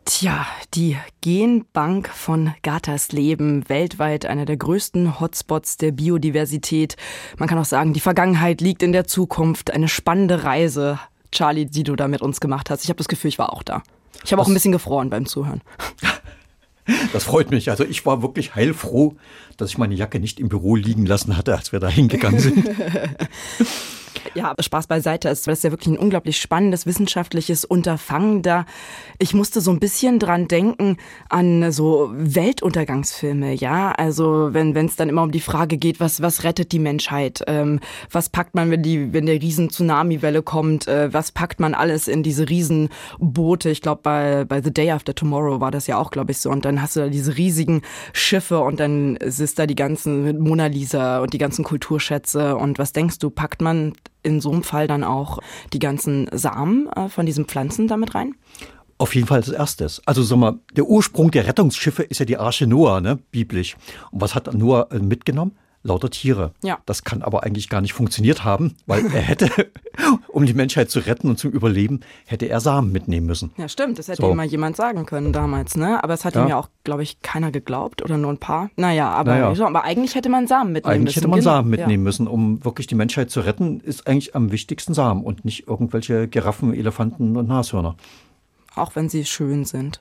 Tja, 0.04 0.46
die 0.74 0.98
Genbank 1.22 2.10
von 2.10 2.52
Gattersleben, 2.62 3.66
weltweit 3.70 4.26
einer 4.26 4.44
der 4.44 4.58
größten 4.58 5.18
Hotspots 5.18 5.78
der 5.78 5.92
Biodiversität. 5.92 6.96
Man 7.38 7.48
kann 7.48 7.56
auch 7.56 7.64
sagen, 7.64 7.94
die 7.94 8.00
Vergangenheit 8.00 8.60
liegt 8.60 8.82
in 8.82 8.92
der 8.92 9.06
Zukunft. 9.06 9.70
Eine 9.70 9.88
spannende 9.88 10.44
Reise, 10.44 10.98
Charlie, 11.32 11.64
die 11.64 11.84
du 11.84 11.96
da 11.96 12.06
mit 12.06 12.20
uns 12.20 12.38
gemacht 12.38 12.68
hast. 12.68 12.84
Ich 12.84 12.90
habe 12.90 12.98
das 12.98 13.08
Gefühl, 13.08 13.28
ich 13.28 13.38
war 13.38 13.54
auch 13.54 13.62
da. 13.62 13.82
Ich 14.22 14.32
habe 14.32 14.42
auch 14.42 14.48
ein 14.48 14.52
bisschen 14.52 14.72
gefroren 14.72 15.08
beim 15.08 15.24
Zuhören. 15.24 15.62
Das 17.12 17.24
freut 17.24 17.50
mich. 17.50 17.68
Also 17.68 17.84
ich 17.84 18.06
war 18.06 18.22
wirklich 18.22 18.54
heilfroh, 18.54 19.14
dass 19.58 19.68
ich 19.68 19.76
meine 19.76 19.94
Jacke 19.94 20.20
nicht 20.20 20.40
im 20.40 20.48
Büro 20.48 20.74
liegen 20.74 21.04
lassen 21.04 21.36
hatte, 21.36 21.54
als 21.54 21.70
wir 21.70 21.80
da 21.80 21.88
hingegangen 21.88 22.40
sind. 22.40 22.66
Ja, 24.34 24.54
Spaß 24.58 24.86
beiseite. 24.86 25.28
Es 25.28 25.46
ist 25.46 25.64
ja 25.64 25.70
wirklich 25.70 25.94
ein 25.94 25.98
unglaublich 25.98 26.40
spannendes 26.40 26.86
wissenschaftliches 26.86 27.64
Unterfangen 27.64 28.42
da. 28.42 28.66
Ich 29.18 29.34
musste 29.34 29.60
so 29.60 29.70
ein 29.70 29.80
bisschen 29.80 30.18
dran 30.18 30.48
denken 30.48 30.96
an 31.28 31.72
so 31.72 32.10
Weltuntergangsfilme, 32.12 33.54
ja. 33.54 33.92
Also 33.92 34.50
wenn 34.52 34.76
es 34.76 34.96
dann 34.96 35.08
immer 35.08 35.22
um 35.22 35.32
die 35.32 35.40
Frage 35.40 35.76
geht, 35.76 36.00
was 36.00 36.22
was 36.22 36.44
rettet 36.44 36.72
die 36.72 36.78
Menschheit, 36.78 37.42
ähm, 37.46 37.80
was 38.10 38.28
packt 38.28 38.54
man, 38.54 38.70
wenn 38.70 38.82
die 38.82 39.12
wenn 39.12 39.26
der 39.26 39.40
riesen 39.40 39.70
Tsunami-Welle 39.70 40.42
kommt, 40.42 40.86
äh, 40.88 41.12
was 41.12 41.32
packt 41.32 41.60
man 41.60 41.74
alles 41.74 42.08
in 42.08 42.22
diese 42.22 42.48
Riesenboote? 42.48 43.70
Ich 43.70 43.82
glaube 43.82 44.00
bei 44.02 44.44
bei 44.44 44.62
The 44.62 44.72
Day 44.72 44.90
After 44.90 45.14
Tomorrow 45.14 45.60
war 45.60 45.70
das 45.70 45.86
ja 45.86 45.98
auch, 45.98 46.10
glaube 46.10 46.32
ich, 46.32 46.38
so. 46.38 46.50
Und 46.50 46.64
dann 46.64 46.82
hast 46.82 46.96
du 46.96 47.00
da 47.00 47.08
diese 47.08 47.36
riesigen 47.36 47.82
Schiffe 48.12 48.60
und 48.60 48.80
dann 48.80 49.16
ist 49.16 49.58
da 49.58 49.66
die 49.66 49.74
ganzen 49.74 50.38
Mona 50.38 50.66
Lisa 50.66 51.20
und 51.20 51.32
die 51.32 51.38
ganzen 51.38 51.64
Kulturschätze. 51.64 52.56
Und 52.56 52.78
was 52.78 52.92
denkst 52.92 53.18
du, 53.18 53.30
packt 53.30 53.62
man 53.62 53.92
in 54.22 54.40
so 54.40 54.50
einem 54.50 54.62
Fall 54.62 54.86
dann 54.86 55.04
auch 55.04 55.38
die 55.72 55.78
ganzen 55.78 56.28
Samen 56.32 56.88
äh, 56.92 57.08
von 57.08 57.26
diesen 57.26 57.46
Pflanzen 57.46 57.88
damit 57.88 58.14
rein? 58.14 58.34
Auf 58.98 59.14
jeden 59.14 59.28
Fall 59.28 59.38
als 59.38 59.48
erstes. 59.48 60.02
Also 60.06 60.22
sag 60.22 60.38
mal, 60.38 60.58
der 60.76 60.86
Ursprung 60.86 61.30
der 61.30 61.46
Rettungsschiffe 61.46 62.02
ist 62.02 62.18
ja 62.18 62.26
die 62.26 62.36
Arche 62.36 62.66
Noah, 62.66 63.00
ne, 63.00 63.18
biblisch. 63.30 63.76
Und 64.10 64.20
was 64.20 64.34
hat 64.34 64.52
Noah 64.52 64.88
äh, 64.90 64.98
mitgenommen? 64.98 65.52
Lauter 65.82 66.10
Tiere. 66.10 66.52
Ja. 66.62 66.78
Das 66.86 67.04
kann 67.04 67.22
aber 67.22 67.44
eigentlich 67.44 67.68
gar 67.68 67.80
nicht 67.80 67.92
funktioniert 67.92 68.44
haben, 68.44 68.76
weil 68.86 69.06
er 69.06 69.20
hätte, 69.20 69.50
um 70.28 70.46
die 70.46 70.54
Menschheit 70.54 70.90
zu 70.90 71.00
retten 71.00 71.28
und 71.28 71.38
zu 71.38 71.48
überleben, 71.48 72.00
hätte 72.26 72.48
er 72.48 72.60
Samen 72.60 72.92
mitnehmen 72.92 73.26
müssen. 73.26 73.52
Ja, 73.56 73.68
stimmt. 73.68 73.98
Das 73.98 74.08
hätte 74.08 74.22
so. 74.22 74.30
ihm 74.30 74.36
mal 74.36 74.46
jemand 74.46 74.76
sagen 74.76 75.06
können 75.06 75.32
damals, 75.32 75.76
ne? 75.76 76.02
Aber 76.02 76.14
es 76.14 76.24
hat 76.24 76.34
ja. 76.34 76.44
ihm 76.44 76.48
ja 76.48 76.58
auch, 76.58 76.68
glaube 76.84 77.02
ich, 77.02 77.20
keiner 77.22 77.50
geglaubt 77.50 78.02
oder 78.02 78.16
nur 78.16 78.32
ein 78.32 78.38
paar. 78.38 78.70
Naja, 78.76 79.10
aber, 79.10 79.36
naja. 79.36 79.66
aber 79.66 79.84
eigentlich 79.84 80.14
hätte 80.14 80.28
man 80.28 80.46
Samen 80.46 80.72
mitnehmen 80.72 80.94
eigentlich 80.94 81.04
müssen. 81.04 81.06
Eigentlich 81.06 81.16
hätte 81.16 81.28
man 81.28 81.40
genau. 81.40 81.50
Samen 81.50 81.70
mitnehmen 81.70 82.04
ja. 82.04 82.08
müssen, 82.08 82.26
um 82.26 82.64
wirklich 82.64 82.86
die 82.86 82.94
Menschheit 82.94 83.30
zu 83.30 83.40
retten, 83.40 83.80
ist 83.80 84.06
eigentlich 84.06 84.34
am 84.34 84.52
wichtigsten 84.52 84.94
Samen 84.94 85.24
und 85.24 85.44
nicht 85.44 85.68
irgendwelche 85.68 86.28
Giraffen, 86.28 86.74
Elefanten 86.74 87.36
und 87.36 87.48
Nashörner. 87.48 87.96
Auch 88.78 88.96
wenn 88.96 89.08
sie 89.08 89.24
schön 89.24 89.64
sind. 89.64 90.00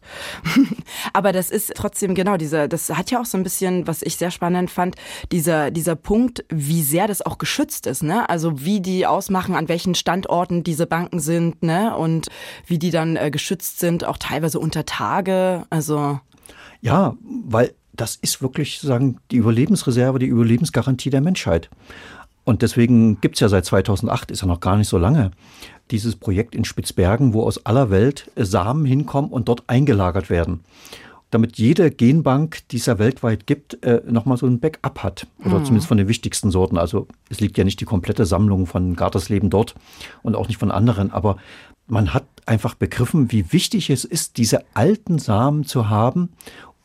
Aber 1.14 1.32
das 1.32 1.52
ist 1.52 1.74
trotzdem 1.76 2.16
genau 2.16 2.38
dieser, 2.38 2.68
das 2.68 2.90
hat 2.90 3.12
ja 3.12 3.20
auch 3.22 3.26
so 3.26 3.38
ein 3.38 3.44
bisschen, 3.44 3.88
was 3.88 4.02
ich 4.02 4.18
sehr 4.18 4.32
spannend 4.32 4.72
fand, 4.72 4.96
dieser, 5.32 5.72
dieser 5.72 5.96
Punkt, 5.96 6.46
wie 6.50 6.84
sehr 6.84 7.08
das 7.08 7.22
auch 7.22 7.38
geschützt 7.38 7.88
ist, 7.88 8.04
ne? 8.04 8.30
Also 8.30 8.64
wie 8.64 8.82
die 8.82 9.06
ausmachen, 9.06 9.56
an 9.56 9.68
welchen 9.68 9.96
Standorten 9.96 10.64
diese 10.64 10.88
Banken 10.88 11.20
sind, 11.20 11.64
ne? 11.64 11.96
Und 11.96 12.28
wie 12.66 12.80
die 12.80 12.92
dann 12.92 13.16
äh, 13.16 13.32
geschützt 13.32 13.80
sind, 13.80 14.06
auch 14.06 14.18
teilweise 14.18 14.60
unter 14.60 14.86
Tage. 14.86 15.66
Also 15.70 16.20
ja, 16.82 17.16
weil 17.24 17.74
das 17.94 18.16
ist 18.16 18.42
wirklich 18.42 18.80
sagen 18.80 19.18
die 19.32 19.38
Überlebensreserve, 19.38 20.20
die 20.20 20.28
Überlebensgarantie 20.28 21.10
der 21.10 21.22
Menschheit. 21.22 21.70
Und 22.48 22.62
deswegen 22.62 23.20
gibt 23.20 23.36
es 23.36 23.42
ja 23.42 23.50
seit 23.50 23.66
2008, 23.66 24.32
ist 24.32 24.40
ja 24.40 24.48
noch 24.48 24.62
gar 24.62 24.78
nicht 24.78 24.88
so 24.88 24.98
lange, 24.98 25.32
dieses 25.92 26.16
Projekt 26.16 26.56
in 26.56 26.64
Spitzbergen, 26.64 27.34
wo 27.34 27.44
aus 27.44 27.66
aller 27.66 27.90
Welt 27.90 28.32
Samen 28.38 28.86
hinkommen 28.86 29.32
und 29.32 29.50
dort 29.50 29.66
eingelagert 29.68 30.30
werden. 30.30 30.62
Damit 31.30 31.58
jede 31.58 31.92
Genbank, 31.92 32.60
die 32.70 32.78
es 32.78 32.86
ja 32.86 33.00
weltweit 33.00 33.48
gibt, 33.48 33.84
äh, 33.84 34.02
nochmal 34.10 34.38
so 34.38 34.48
ein 34.48 34.62
Backup 34.62 35.04
hat. 35.04 35.28
Oder 35.44 35.60
mhm. 35.60 35.66
zumindest 35.66 35.90
von 35.90 35.98
den 35.98 36.08
wichtigsten 36.08 36.50
Sorten. 36.50 36.78
Also 36.78 37.10
es 37.30 37.42
liegt 37.42 37.58
ja 37.58 37.66
nicht 37.66 37.82
die 37.82 37.86
komplette 37.86 38.26
Sammlung 38.26 38.66
von 38.66 38.96
Gartersleben 38.96 39.50
dort 39.50 39.76
und 40.24 40.38
auch 40.38 40.48
nicht 40.48 40.58
von 40.58 40.72
anderen. 40.72 41.12
Aber 41.12 41.36
man 41.86 42.14
hat 42.14 42.24
einfach 42.46 42.76
begriffen, 42.76 43.30
wie 43.30 43.52
wichtig 43.52 43.90
es 43.90 44.06
ist, 44.06 44.38
diese 44.38 44.64
alten 44.74 45.20
Samen 45.20 45.66
zu 45.66 45.90
haben, 45.90 46.30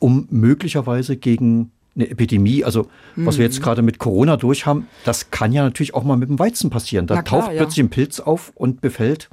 um 0.01 0.27
möglicherweise 0.29 1.16
gegen 1.16 1.70
eine 1.94 2.09
Epidemie, 2.09 2.64
also 2.64 2.88
was 3.16 3.38
wir 3.38 3.44
jetzt 3.44 3.59
mhm. 3.59 3.64
gerade 3.64 3.83
mit 3.83 3.98
Corona 3.98 4.37
durch 4.37 4.64
haben, 4.66 4.87
das 5.05 5.31
kann 5.31 5.52
ja 5.52 5.62
natürlich 5.62 5.94
auch 5.94 6.05
mal 6.05 6.16
mit 6.16 6.28
dem 6.28 6.38
Weizen 6.38 6.70
passieren. 6.70 7.07
Da 7.07 7.22
klar, 7.22 7.42
taucht 7.42 7.57
plötzlich 7.57 7.85
ein 7.85 7.90
Pilz 7.90 8.20
auf 8.20 8.52
und 8.55 8.81
befällt 8.81 9.28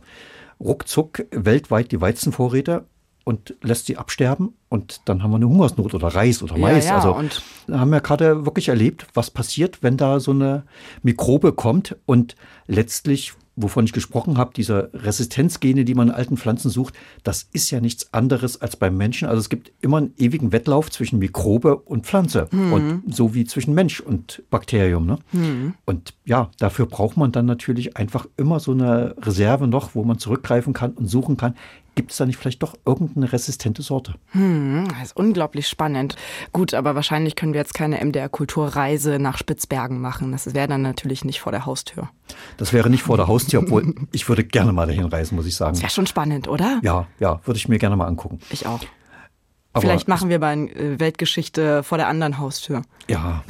ruckzuck 0.60 1.26
weltweit 1.32 1.91
die 1.91 2.02
Weizenvorräte 2.02 2.86
und 3.24 3.56
lässt 3.62 3.86
sie 3.86 3.95
absterben 3.95 4.54
und 4.69 5.02
dann 5.06 5.24
haben 5.24 5.32
wir 5.32 5.38
eine 5.38 5.48
Hungersnot 5.48 5.93
oder 5.93 6.08
Reis 6.08 6.41
oder 6.43 6.58
Mais. 6.58 6.86
Ja, 6.86 6.91
ja, 6.91 6.95
also 6.98 7.15
und 7.15 7.41
haben 7.72 7.91
wir 7.91 8.02
gerade 8.02 8.45
wirklich 8.45 8.69
erlebt, 8.69 9.08
was 9.13 9.32
passiert, 9.32 9.84
wenn 9.84 9.98
da 9.98 10.19
so 10.19 10.32
eine 10.32 10.63
Mikrobe 11.04 11.54
kommt 11.54 11.95
und 12.06 12.36
letztlich 12.67 13.34
wovon 13.62 13.86
ich 13.86 13.93
gesprochen 13.93 14.38
habe, 14.38 14.52
diese 14.56 14.89
Resistenzgene, 14.93 15.86
die 15.86 15.93
man 15.93 16.08
in 16.08 16.13
alten 16.13 16.38
Pflanzen 16.38 16.69
sucht, 16.69 16.93
das 17.24 17.48
ist 17.52 17.72
ja 17.72 17.82
nichts 17.82 18.13
anderes 18.13 18.62
als 18.62 18.76
beim 18.76 18.95
Menschen. 18.95 19.28
Also 19.28 19.39
es 19.39 19.50
gibt 19.50 19.72
immer 19.82 19.98
einen 19.98 20.13
ewigen 20.17 20.52
Wettlauf 20.52 20.89
zwischen 20.89 21.19
Mikrobe 21.19 21.76
und 21.76 22.06
Pflanze 22.06 22.48
mhm. 22.52 22.74
und 22.74 23.04
so 23.13 23.34
wie 23.34 23.45
zwischen 23.45 23.74
Mensch 23.74 24.00
und 24.00 24.43
Bakterium. 24.50 25.06
Ne? 25.06 25.19
Mhm. 25.32 25.74
Und 25.86 26.13
ja, 26.26 26.50
dafür 26.58 26.86
braucht 26.86 27.17
man 27.17 27.32
dann 27.32 27.45
natürlich 27.45 27.98
einfach 27.98 28.26
immer 28.38 28.60
so 28.60 28.72
eine 28.72 29.15
Reserve 29.22 29.67
noch, 29.67 29.95
wo 29.95 30.04
man 30.04 30.19
zurückgreifen 30.19 30.74
kann 30.74 30.91
und 30.91 31.08
suchen 31.08 31.38
kann. 31.38 31.56
Gibt 31.99 32.12
es 32.12 32.17
da 32.17 32.25
nicht 32.25 32.38
vielleicht 32.38 32.63
doch 32.63 32.75
irgendeine 32.85 33.33
resistente 33.33 33.81
Sorte? 33.81 34.13
Hm, 34.31 34.88
das 34.88 35.09
ist 35.09 35.17
unglaublich 35.17 35.67
spannend. 35.67 36.15
Gut, 36.53 36.73
aber 36.73 36.95
wahrscheinlich 36.95 37.35
können 37.35 37.51
wir 37.51 37.59
jetzt 37.59 37.73
keine 37.73 37.99
MDR-Kulturreise 37.99 39.19
nach 39.19 39.38
Spitzbergen 39.38 39.99
machen. 39.99 40.31
Das 40.31 40.53
wäre 40.53 40.69
dann 40.69 40.81
natürlich 40.81 41.25
nicht 41.25 41.41
vor 41.41 41.51
der 41.51 41.65
Haustür. 41.65 42.07
Das 42.55 42.71
wäre 42.71 42.89
nicht 42.89 43.03
vor 43.03 43.17
der 43.17 43.27
Haustür, 43.27 43.63
obwohl 43.63 43.93
ich 44.13 44.29
würde 44.29 44.45
gerne 44.45 44.71
mal 44.71 44.88
dahin 44.88 45.03
reisen, 45.03 45.35
muss 45.35 45.45
ich 45.45 45.57
sagen. 45.57 45.73
Das 45.73 45.81
wäre 45.81 45.91
schon 45.91 46.07
spannend, 46.07 46.47
oder? 46.47 46.79
Ja, 46.83 47.05
ja, 47.19 47.41
würde 47.43 47.57
ich 47.57 47.67
mir 47.67 47.79
gerne 47.79 47.97
mal 47.97 48.07
angucken. 48.07 48.39
Ich 48.49 48.65
auch. 48.65 48.79
Aber 49.80 49.88
Vielleicht 49.88 50.08
machen 50.08 50.30
wir 50.30 50.39
mal 50.39 50.58
äh, 50.58 51.00
Weltgeschichte 51.00 51.84
vor 51.84 51.98
der 51.98 52.08
anderen 52.08 52.38
Haustür. 52.38 52.84
Ja. 53.10 53.44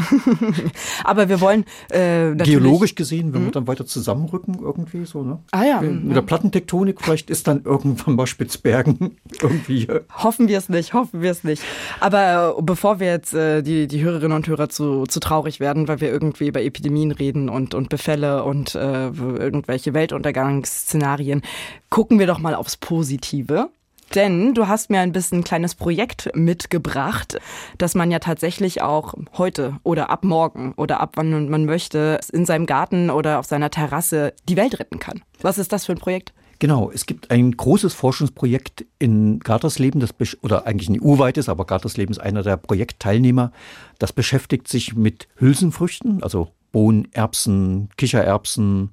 Aber 1.03 1.27
wir 1.27 1.41
wollen 1.41 1.65
äh, 1.89 2.33
geologisch 2.35 2.95
gesehen, 2.95 3.33
wenn 3.33 3.41
wir 3.41 3.47
hm? 3.47 3.51
dann 3.51 3.67
weiter 3.67 3.85
zusammenrücken 3.85 4.59
irgendwie 4.61 5.05
so 5.05 5.23
ne. 5.23 5.39
Ah 5.51 5.63
ja. 5.63 5.81
Mit 5.81 6.15
der 6.15 6.21
Plattentektonik 6.21 7.01
vielleicht 7.01 7.29
ist 7.29 7.47
dann 7.47 7.63
irgendwann 7.63 8.15
mal 8.15 8.25
Spitzbergen 8.25 9.17
irgendwie. 9.41 9.87
Hoffen 10.13 10.47
wir 10.47 10.57
es 10.57 10.69
nicht, 10.69 10.93
hoffen 10.93 11.21
wir 11.21 11.31
es 11.31 11.43
nicht. 11.43 11.61
Aber 11.99 12.55
äh, 12.57 12.61
bevor 12.61 12.99
wir 12.99 13.07
jetzt 13.07 13.33
äh, 13.33 13.61
die 13.61 13.87
die 13.87 14.01
Hörerinnen 14.01 14.35
und 14.35 14.47
Hörer 14.47 14.69
zu 14.69 15.05
zu 15.05 15.19
traurig 15.19 15.59
werden, 15.59 15.87
weil 15.87 15.99
wir 15.99 16.09
irgendwie 16.09 16.47
über 16.47 16.61
Epidemien 16.61 17.11
reden 17.11 17.49
und 17.49 17.73
und 17.73 17.89
Befälle 17.89 18.45
und 18.45 18.75
äh, 18.75 19.07
irgendwelche 19.09 19.93
Weltuntergangsszenarien, 19.93 21.41
gucken 21.89 22.17
wir 22.19 22.27
doch 22.27 22.39
mal 22.39 22.55
aufs 22.55 22.77
Positive. 22.77 23.69
Denn 24.15 24.53
du 24.53 24.67
hast 24.67 24.89
mir 24.89 24.99
ein 24.99 25.11
bisschen 25.11 25.39
ein 25.39 25.43
kleines 25.43 25.75
Projekt 25.75 26.29
mitgebracht, 26.35 27.39
dass 27.77 27.95
man 27.95 28.11
ja 28.11 28.19
tatsächlich 28.19 28.81
auch 28.81 29.13
heute 29.37 29.77
oder 29.83 30.09
ab 30.09 30.23
morgen 30.23 30.73
oder 30.77 30.99
ab 30.99 31.13
wann 31.15 31.49
man 31.49 31.65
möchte 31.65 32.19
in 32.31 32.45
seinem 32.45 32.65
Garten 32.65 33.09
oder 33.09 33.39
auf 33.39 33.45
seiner 33.45 33.69
Terrasse 33.69 34.33
die 34.47 34.57
Welt 34.57 34.79
retten 34.79 34.99
kann. 34.99 35.21
Was 35.41 35.57
ist 35.57 35.71
das 35.71 35.85
für 35.85 35.93
ein 35.93 35.99
Projekt? 35.99 36.33
Genau, 36.59 36.91
es 36.91 37.05
gibt 37.05 37.31
ein 37.31 37.51
großes 37.53 37.93
Forschungsprojekt 37.93 38.85
in 38.99 39.39
Gartersleben, 39.39 40.01
das 40.01 40.13
oder 40.41 40.67
eigentlich 40.67 40.89
ein 40.89 41.01
EU-weit 41.01 41.37
ist, 41.37 41.47
aber 41.47 41.65
Gartersleben 41.65 42.11
ist 42.11 42.19
einer 42.19 42.43
der 42.43 42.57
Projektteilnehmer. 42.57 43.53
Das 43.97 44.11
beschäftigt 44.11 44.67
sich 44.67 44.93
mit 44.93 45.29
Hülsenfrüchten, 45.37 46.21
also 46.21 46.49
Bohnen, 46.73 47.07
Erbsen, 47.13 47.89
Kichererbsen, 47.95 48.89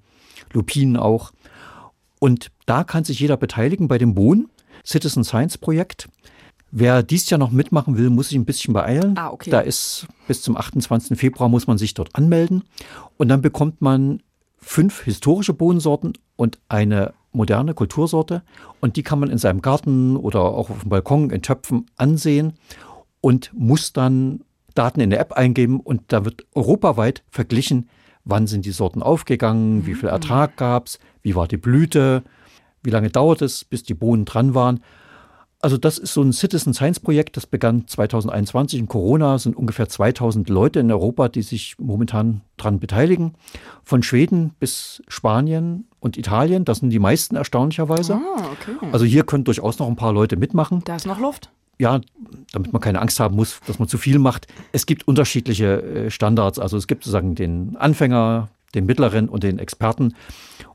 Lupinen 0.52 0.96
auch. 0.96 1.32
Und 2.20 2.52
da 2.66 2.84
kann 2.84 3.02
sich 3.02 3.18
jeder 3.18 3.36
beteiligen 3.36 3.88
bei 3.88 3.98
dem 3.98 4.14
Bohnen. 4.14 4.48
Citizen 4.86 5.24
Science 5.24 5.58
Projekt. 5.58 6.08
Wer 6.70 7.02
dies 7.02 7.30
Jahr 7.30 7.38
noch 7.38 7.50
mitmachen 7.50 7.96
will, 7.96 8.10
muss 8.10 8.28
sich 8.28 8.38
ein 8.38 8.44
bisschen 8.44 8.74
beeilen. 8.74 9.16
Ah, 9.16 9.30
okay. 9.30 9.50
Da 9.50 9.60
ist 9.60 10.06
bis 10.26 10.42
zum 10.42 10.56
28. 10.56 11.18
Februar 11.18 11.48
muss 11.48 11.66
man 11.66 11.78
sich 11.78 11.94
dort 11.94 12.14
anmelden. 12.14 12.64
Und 13.16 13.28
dann 13.28 13.40
bekommt 13.40 13.80
man 13.80 14.22
fünf 14.58 15.02
historische 15.02 15.54
Bohnensorten 15.54 16.14
und 16.34 16.58
eine 16.68 17.14
moderne 17.32 17.74
Kultursorte. 17.74 18.42
Und 18.80 18.96
die 18.96 19.02
kann 19.02 19.20
man 19.20 19.30
in 19.30 19.38
seinem 19.38 19.62
Garten 19.62 20.16
oder 20.16 20.40
auch 20.40 20.70
auf 20.70 20.80
dem 20.80 20.88
Balkon 20.88 21.30
in 21.30 21.42
Töpfen 21.42 21.86
ansehen 21.96 22.54
und 23.20 23.52
muss 23.54 23.92
dann 23.92 24.40
Daten 24.74 25.00
in 25.00 25.10
der 25.10 25.20
App 25.20 25.32
eingeben. 25.32 25.80
Und 25.80 26.02
da 26.08 26.24
wird 26.24 26.46
europaweit 26.54 27.22
verglichen, 27.30 27.88
wann 28.24 28.46
sind 28.46 28.66
die 28.66 28.72
Sorten 28.72 29.02
aufgegangen, 29.02 29.86
wie 29.86 29.94
viel 29.94 30.08
Ertrag 30.08 30.56
gab 30.56 30.88
es, 30.88 30.98
wie 31.22 31.34
war 31.34 31.46
die 31.46 31.56
Blüte, 31.56 32.24
wie 32.86 32.90
lange 32.90 33.10
dauert 33.10 33.42
es, 33.42 33.64
bis 33.64 33.82
die 33.82 33.94
Bohnen 33.94 34.24
dran 34.24 34.54
waren? 34.54 34.80
Also 35.60 35.78
das 35.78 35.98
ist 35.98 36.12
so 36.12 36.22
ein 36.22 36.32
Citizen 36.32 36.74
Science 36.74 37.00
Projekt, 37.00 37.36
das 37.36 37.46
begann 37.46 37.88
2021 37.88 38.78
in 38.78 38.88
Corona, 38.88 39.38
sind 39.38 39.56
ungefähr 39.56 39.88
2000 39.88 40.48
Leute 40.48 40.80
in 40.80 40.92
Europa, 40.92 41.28
die 41.28 41.42
sich 41.42 41.76
momentan 41.78 42.42
dran 42.56 42.78
beteiligen. 42.78 43.34
Von 43.82 44.02
Schweden 44.02 44.52
bis 44.60 45.02
Spanien 45.08 45.88
und 45.98 46.18
Italien, 46.18 46.64
das 46.64 46.78
sind 46.78 46.90
die 46.90 46.98
meisten 46.98 47.36
erstaunlicherweise. 47.36 48.14
Ah, 48.14 48.44
okay. 48.52 48.76
Also 48.92 49.04
hier 49.06 49.24
können 49.24 49.44
durchaus 49.44 49.78
noch 49.78 49.88
ein 49.88 49.96
paar 49.96 50.12
Leute 50.12 50.36
mitmachen. 50.36 50.82
Da 50.84 50.96
ist 50.96 51.06
noch 51.06 51.18
Luft. 51.18 51.50
Ja, 51.78 52.00
damit 52.52 52.72
man 52.72 52.80
keine 52.80 53.00
Angst 53.00 53.18
haben 53.18 53.36
muss, 53.36 53.60
dass 53.66 53.78
man 53.78 53.88
zu 53.88 53.98
viel 53.98 54.18
macht. 54.18 54.46
Es 54.72 54.86
gibt 54.86 55.08
unterschiedliche 55.08 55.82
äh, 55.82 56.10
Standards. 56.10 56.58
Also 56.58 56.76
es 56.76 56.86
gibt 56.86 57.04
sozusagen 57.04 57.34
den 57.34 57.76
Anfänger, 57.76 58.48
den 58.74 58.86
mittleren 58.86 59.28
und 59.28 59.42
den 59.42 59.58
Experten. 59.58 60.14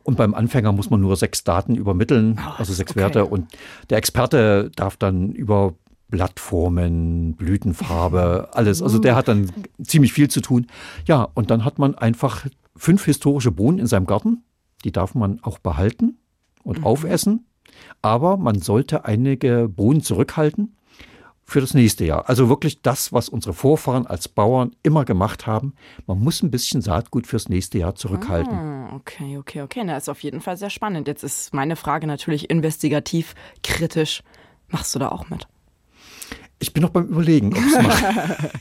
Und 0.04 0.18
beim 0.18 0.34
Anfänger 0.34 0.72
muss 0.72 0.90
man 0.90 1.02
nur 1.02 1.16
sechs 1.16 1.44
Daten 1.44 1.76
übermitteln, 1.76 2.40
oh, 2.40 2.54
also 2.58 2.74
sechs 2.74 2.92
okay. 2.92 3.02
Werte. 3.02 3.26
Und 3.26 3.48
der 3.90 3.98
Experte 3.98 4.72
darf 4.76 4.98
dann 4.98 5.32
über 5.32 5.76
Blattformen, 6.10 7.36
Blütenfarbe, 7.36 8.50
alles. 8.54 8.82
Also 8.82 9.00
der 9.00 9.16
hat 9.16 9.28
dann 9.28 9.52
ziemlich 9.84 10.14
viel 10.14 10.30
zu 10.30 10.42
tun. 10.42 10.68
Ja, 11.08 11.28
und 11.34 11.52
dann 11.52 11.66
hat 11.66 11.80
man 11.80 11.96
einfach 11.96 12.46
fünf 12.76 13.06
historische 13.06 13.52
Bohnen 13.52 13.80
in 13.80 13.88
seinem 13.88 14.06
Garten. 14.06 14.44
Die 14.84 14.92
darf 14.92 15.16
man 15.16 15.40
auch 15.44 15.60
behalten 15.60 16.18
und 16.64 16.80
mhm. 16.80 16.86
aufessen. 16.86 17.46
Aber 18.02 18.38
man 18.38 18.60
sollte 18.60 19.06
einige 19.06 19.70
Bohnen 19.70 20.02
zurückhalten 20.02 20.76
für 21.52 21.60
das 21.60 21.74
nächste 21.74 22.06
Jahr. 22.06 22.30
Also 22.30 22.48
wirklich 22.48 22.82
das, 22.82 23.12
was 23.12 23.28
unsere 23.28 23.54
Vorfahren 23.54 24.08
als 24.08 24.30
Bauern 24.30 24.72
immer 24.84 25.04
gemacht 25.04 25.48
haben. 25.48 25.74
Man 26.08 26.20
muss 26.20 26.42
ein 26.42 26.50
bisschen 26.50 26.82
Saatgut 26.82 27.28
fürs 27.28 27.50
nächste 27.50 27.78
Jahr 27.78 27.94
zurückhalten. 27.94 28.54
Ah, 28.58 28.96
okay, 28.96 29.38
okay, 29.38 29.62
okay. 29.62 29.86
Das 29.86 30.04
ist 30.04 30.10
auf 30.10 30.24
jeden 30.24 30.40
Fall 30.40 30.56
sehr 30.56 30.70
spannend. 30.70 31.10
Jetzt 31.10 31.24
ist 31.24 31.54
meine 31.54 31.76
Frage 31.76 32.08
natürlich 32.08 32.50
investigativ, 32.50 33.36
kritisch. 33.64 34.24
Machst 34.70 34.96
du 34.96 35.00
da 35.00 35.10
auch 35.10 35.30
mit? 35.30 35.46
Ich 36.60 36.72
bin 36.72 36.84
noch 36.84 36.92
beim 36.92 37.08
Überlegen, 37.08 37.50
ob 37.50 37.60
ich 37.60 37.66
es 37.66 37.82
mache. 37.84 38.52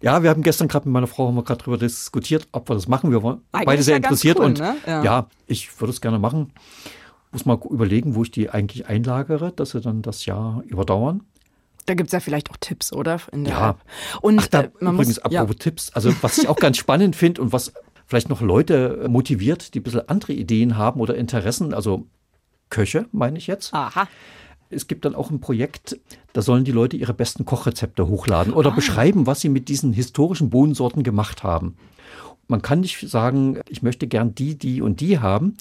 ja, 0.00 0.22
wir 0.22 0.30
haben 0.30 0.42
gestern 0.42 0.68
gerade 0.68 0.88
mit 0.88 0.94
meiner 0.94 1.08
Frau 1.08 1.28
haben 1.28 1.34
wir 1.34 1.44
gerade 1.44 1.58
darüber 1.58 1.76
diskutiert, 1.76 2.48
ob 2.52 2.70
wir 2.70 2.74
das 2.76 2.88
machen. 2.88 3.10
Wir 3.10 3.22
waren 3.22 3.42
Eigentlich 3.52 3.66
beide 3.66 3.82
sehr 3.82 3.96
interessiert 3.96 4.38
cool, 4.38 4.46
und 4.46 4.58
ne? 4.58 4.74
ja. 4.86 5.04
ja, 5.04 5.28
ich 5.46 5.78
würde 5.82 5.92
es 5.92 6.00
gerne 6.00 6.18
machen. 6.18 6.54
Muss 7.30 7.44
mal 7.44 7.58
überlegen, 7.68 8.14
wo 8.14 8.22
ich 8.22 8.30
die 8.30 8.48
eigentlich 8.48 8.86
einlagere, 8.86 9.52
dass 9.52 9.72
sie 9.72 9.82
dann 9.82 10.00
das 10.00 10.24
Jahr 10.24 10.62
überdauern. 10.66 11.20
Da 11.86 11.94
gibt 11.94 12.08
es 12.08 12.12
ja 12.12 12.20
vielleicht 12.20 12.50
auch 12.50 12.56
Tipps, 12.58 12.92
oder? 12.92 13.20
ja. 13.34 13.70
App. 13.70 13.76
Und 14.20 14.40
Ach, 14.40 14.46
da, 14.48 14.60
äh, 14.62 14.70
man 14.80 14.94
übrigens, 14.94 15.16
muss, 15.16 15.18
apropos 15.20 15.54
ja. 15.56 15.58
Tipps, 15.58 15.90
also 15.92 16.12
was 16.20 16.38
ich 16.38 16.48
auch 16.48 16.56
ganz 16.56 16.76
spannend 16.76 17.16
finde 17.16 17.40
und 17.40 17.52
was 17.52 17.72
vielleicht 18.06 18.28
noch 18.28 18.40
Leute 18.40 19.06
motiviert, 19.08 19.74
die 19.74 19.80
ein 19.80 19.82
bisschen 19.82 20.08
andere 20.08 20.32
Ideen 20.32 20.76
haben 20.76 21.00
oder 21.00 21.16
Interessen, 21.16 21.74
also 21.74 22.06
Köche, 22.70 23.06
meine 23.12 23.38
ich 23.38 23.46
jetzt. 23.46 23.72
Aha. 23.74 24.08
Es 24.68 24.88
gibt 24.88 25.04
dann 25.04 25.14
auch 25.14 25.30
ein 25.30 25.40
Projekt, 25.40 25.98
da 26.32 26.42
sollen 26.42 26.64
die 26.64 26.72
Leute 26.72 26.96
ihre 26.96 27.14
besten 27.14 27.44
Kochrezepte 27.44 28.08
hochladen 28.08 28.52
oder 28.52 28.72
ah. 28.72 28.74
beschreiben, 28.74 29.26
was 29.26 29.40
sie 29.40 29.48
mit 29.48 29.68
diesen 29.68 29.92
historischen 29.92 30.50
Bohnensorten 30.50 31.04
gemacht 31.04 31.44
haben. 31.44 31.76
Man 32.48 32.62
kann 32.62 32.80
nicht 32.80 33.08
sagen, 33.08 33.60
ich 33.68 33.82
möchte 33.82 34.06
gern 34.06 34.34
die, 34.34 34.56
die 34.56 34.80
und 34.82 35.00
die 35.00 35.18
haben, 35.18 35.56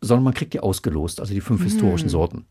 sondern 0.00 0.24
man 0.24 0.34
kriegt 0.34 0.52
die 0.52 0.60
ausgelost, 0.60 1.20
also 1.20 1.32
die 1.32 1.40
fünf 1.40 1.60
hm. 1.60 1.66
historischen 1.66 2.08
Sorten. 2.08 2.46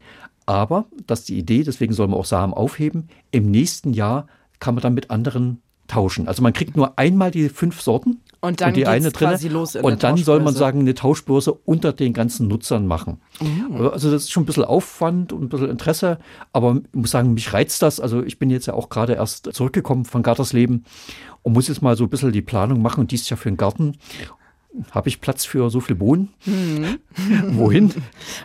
Aber, 0.46 0.86
das 1.08 1.20
ist 1.20 1.30
die 1.30 1.38
Idee, 1.38 1.64
deswegen 1.64 1.94
soll 1.94 2.08
man 2.08 2.20
auch 2.20 2.26
Samen 2.26 2.54
aufheben, 2.54 3.10
im 3.32 3.50
nächsten 3.50 3.94
Jahr 3.94 4.28
kann 4.60 4.76
man 4.76 4.82
dann 4.82 4.94
mit 4.94 5.10
anderen 5.10 5.62
tauschen. 5.88 6.28
Also 6.28 6.42
man 6.42 6.54
kriegt 6.54 6.78
nur 6.78 6.98
einmal 6.98 7.32
die 7.32 7.50
fünf 7.50 7.82
Sorten 7.82 8.22
und 8.40 8.62
dann 8.62 8.70
und 8.70 8.78
die 8.78 8.88
eine 8.88 9.12
drin. 9.12 9.30
Und 9.82 10.04
dann 10.04 10.18
soll 10.18 10.40
man 10.40 10.54
sagen, 10.54 10.80
eine 10.80 10.96
Tauschbörse 10.96 11.54
unter 11.54 11.94
den 11.94 12.14
ganzen 12.14 12.48
Nutzern 12.48 12.88
machen. 12.88 13.22
Mhm. 13.42 13.88
Also 13.88 14.12
das 14.12 14.24
ist 14.24 14.32
schon 14.32 14.44
ein 14.44 14.46
bisschen 14.46 14.66
Aufwand 14.66 15.34
und 15.34 15.44
ein 15.44 15.50
bisschen 15.50 15.70
Interesse, 15.70 16.20
aber 16.52 16.82
ich 16.92 16.94
muss 16.94 17.12
sagen, 17.12 17.34
mich 17.34 17.54
reizt 17.54 17.82
das. 17.82 18.00
Also 18.00 18.24
ich 18.24 18.40
bin 18.40 18.50
jetzt 18.50 18.66
ja 18.66 18.74
auch 18.74 18.90
gerade 18.90 19.14
erst 19.14 19.54
zurückgekommen 19.54 20.06
von 20.06 20.24
Gartersleben 20.24 20.86
und 21.42 21.54
muss 21.54 21.68
jetzt 21.68 21.82
mal 21.82 21.98
so 21.98 22.06
ein 22.06 22.10
bisschen 22.10 22.32
die 22.32 22.42
Planung 22.42 22.82
machen 22.82 23.02
und 23.02 23.12
dies 23.12 23.30
Jahr 23.30 23.38
für 23.38 23.50
den 23.50 23.58
Garten 23.58 23.98
habe 24.92 25.10
ich 25.10 25.22
Platz 25.22 25.46
für 25.46 25.70
so 25.70 25.80
viel 25.80 25.96
Bohnen? 25.96 26.30
Mhm. 26.46 27.00
Wohin? 27.58 27.94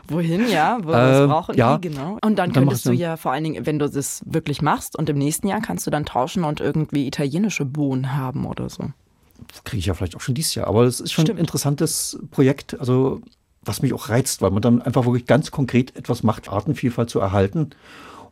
Wohin, 0.09 0.49
ja. 0.49 0.79
Wo 0.83 0.93
äh, 0.93 1.27
brauchen 1.27 1.57
ja. 1.57 1.79
die, 1.79 1.89
genau. 1.89 2.19
Und 2.23 2.37
dann, 2.37 2.53
dann 2.53 2.53
könntest 2.53 2.87
du 2.87 2.93
ja 2.93 3.17
vor 3.17 3.33
allen 3.33 3.45
Dingen, 3.45 3.67
wenn 3.67 3.79
du 3.79 3.89
das 3.89 4.23
wirklich 4.27 4.63
machst 4.63 4.97
und 4.97 5.09
im 5.09 5.19
nächsten 5.19 5.49
Jahr 5.49 5.61
kannst 5.61 5.87
du 5.87 5.91
dann 5.91 6.05
tauschen 6.05 6.45
und 6.45 6.61
irgendwie 6.61 7.07
italienische 7.07 7.65
Bohnen 7.65 8.17
haben 8.17 8.47
oder 8.47 8.69
so. 8.69 8.85
Kriege 9.65 9.79
ich 9.79 9.87
ja 9.87 9.95
vielleicht 9.95 10.17
auch 10.17 10.21
schon 10.21 10.35
dieses 10.35 10.55
Jahr. 10.55 10.67
Aber 10.67 10.85
es 10.85 11.01
ist 11.01 11.13
schon 11.13 11.25
Stimmt. 11.25 11.39
ein 11.39 11.41
interessantes 11.41 12.19
Projekt, 12.31 12.79
also 12.79 13.21
was 13.63 13.83
mich 13.83 13.95
auch 13.95 14.09
reizt, 14.09 14.43
weil 14.43 14.51
man 14.51 14.63
dann 14.63 14.83
einfach 14.83 15.05
wirklich 15.05 15.27
ganz 15.27 15.51
konkret 15.51 15.97
etwas 15.97 16.23
macht, 16.23 16.49
Artenvielfalt 16.49 17.11
zu 17.11 17.21
erhalten 17.21 17.71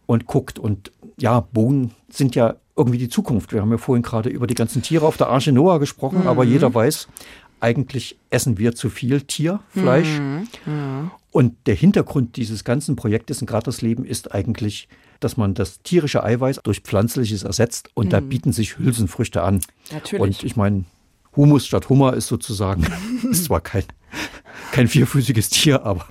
und 0.06 0.26
guckt. 0.26 0.58
Und 0.58 0.92
ja, 1.18 1.40
Bohnen 1.40 1.92
sind 2.08 2.34
ja 2.34 2.56
irgendwie 2.76 2.98
die 2.98 3.08
Zukunft. 3.08 3.52
Wir 3.52 3.62
haben 3.62 3.70
ja 3.70 3.78
vorhin 3.78 4.02
gerade 4.02 4.28
über 4.28 4.46
die 4.46 4.54
ganzen 4.54 4.82
Tiere 4.82 5.06
auf 5.06 5.16
der 5.16 5.28
Arche 5.28 5.52
Noah 5.52 5.80
gesprochen, 5.80 6.22
mhm. 6.22 6.28
aber 6.28 6.44
jeder 6.44 6.74
weiß, 6.74 7.08
eigentlich 7.60 8.16
essen 8.30 8.58
wir 8.58 8.74
zu 8.74 8.90
viel 8.90 9.22
Tierfleisch. 9.22 10.18
Mhm. 10.18 10.48
Mhm. 10.66 11.10
Und 11.30 11.54
der 11.66 11.74
Hintergrund 11.74 12.36
dieses 12.36 12.64
ganzen 12.64 12.96
Projektes 12.96 13.40
in 13.40 13.46
Gratis-Leben 13.46 14.04
ist 14.04 14.34
eigentlich, 14.34 14.88
dass 15.20 15.36
man 15.36 15.54
das 15.54 15.82
tierische 15.82 16.22
Eiweiß 16.24 16.60
durch 16.62 16.80
pflanzliches 16.80 17.42
ersetzt 17.42 17.90
und 17.94 18.06
mhm. 18.06 18.10
da 18.10 18.20
bieten 18.20 18.52
sich 18.52 18.78
Hülsenfrüchte 18.78 19.42
an. 19.42 19.60
Natürlich. 19.92 20.22
Und 20.22 20.44
ich 20.44 20.56
meine, 20.56 20.84
Humus 21.36 21.66
statt 21.66 21.88
Hummer 21.88 22.14
ist 22.14 22.28
sozusagen, 22.28 22.86
ist 23.30 23.44
zwar 23.44 23.60
kein, 23.60 23.84
kein 24.72 24.88
vierfüßiges 24.88 25.50
Tier, 25.50 25.84
aber, 25.84 26.06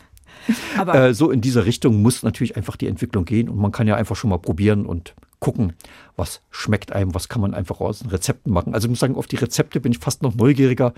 aber 0.77 0.95
äh, 0.95 1.13
so 1.13 1.31
in 1.31 1.41
dieser 1.41 1.65
Richtung 1.65 2.01
muss 2.01 2.23
natürlich 2.23 2.55
einfach 2.55 2.75
die 2.75 2.87
Entwicklung 2.87 3.25
gehen 3.25 3.49
und 3.49 3.57
man 3.57 3.71
kann 3.71 3.87
ja 3.87 3.95
einfach 3.95 4.15
schon 4.15 4.29
mal 4.29 4.37
probieren 4.37 4.85
und 4.85 5.15
gucken, 5.39 5.73
was 6.15 6.41
schmeckt 6.49 6.91
einem, 6.91 7.13
was 7.13 7.29
kann 7.29 7.41
man 7.41 7.53
einfach 7.53 7.79
aus 7.79 7.99
den 7.99 8.09
Rezepten 8.09 8.51
machen. 8.51 8.73
Also 8.73 8.87
ich 8.87 8.89
muss 8.89 8.99
sagen, 8.99 9.15
auf 9.15 9.27
die 9.27 9.35
Rezepte 9.35 9.79
bin 9.79 9.91
ich 9.91 9.99
fast 9.99 10.23
noch 10.23 10.35
neugieriger 10.35 10.93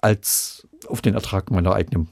als 0.00 0.66
auf 0.86 1.00
den 1.02 1.14
Ertrag 1.14 1.50
meiner 1.50 1.74
eigenen 1.74 2.08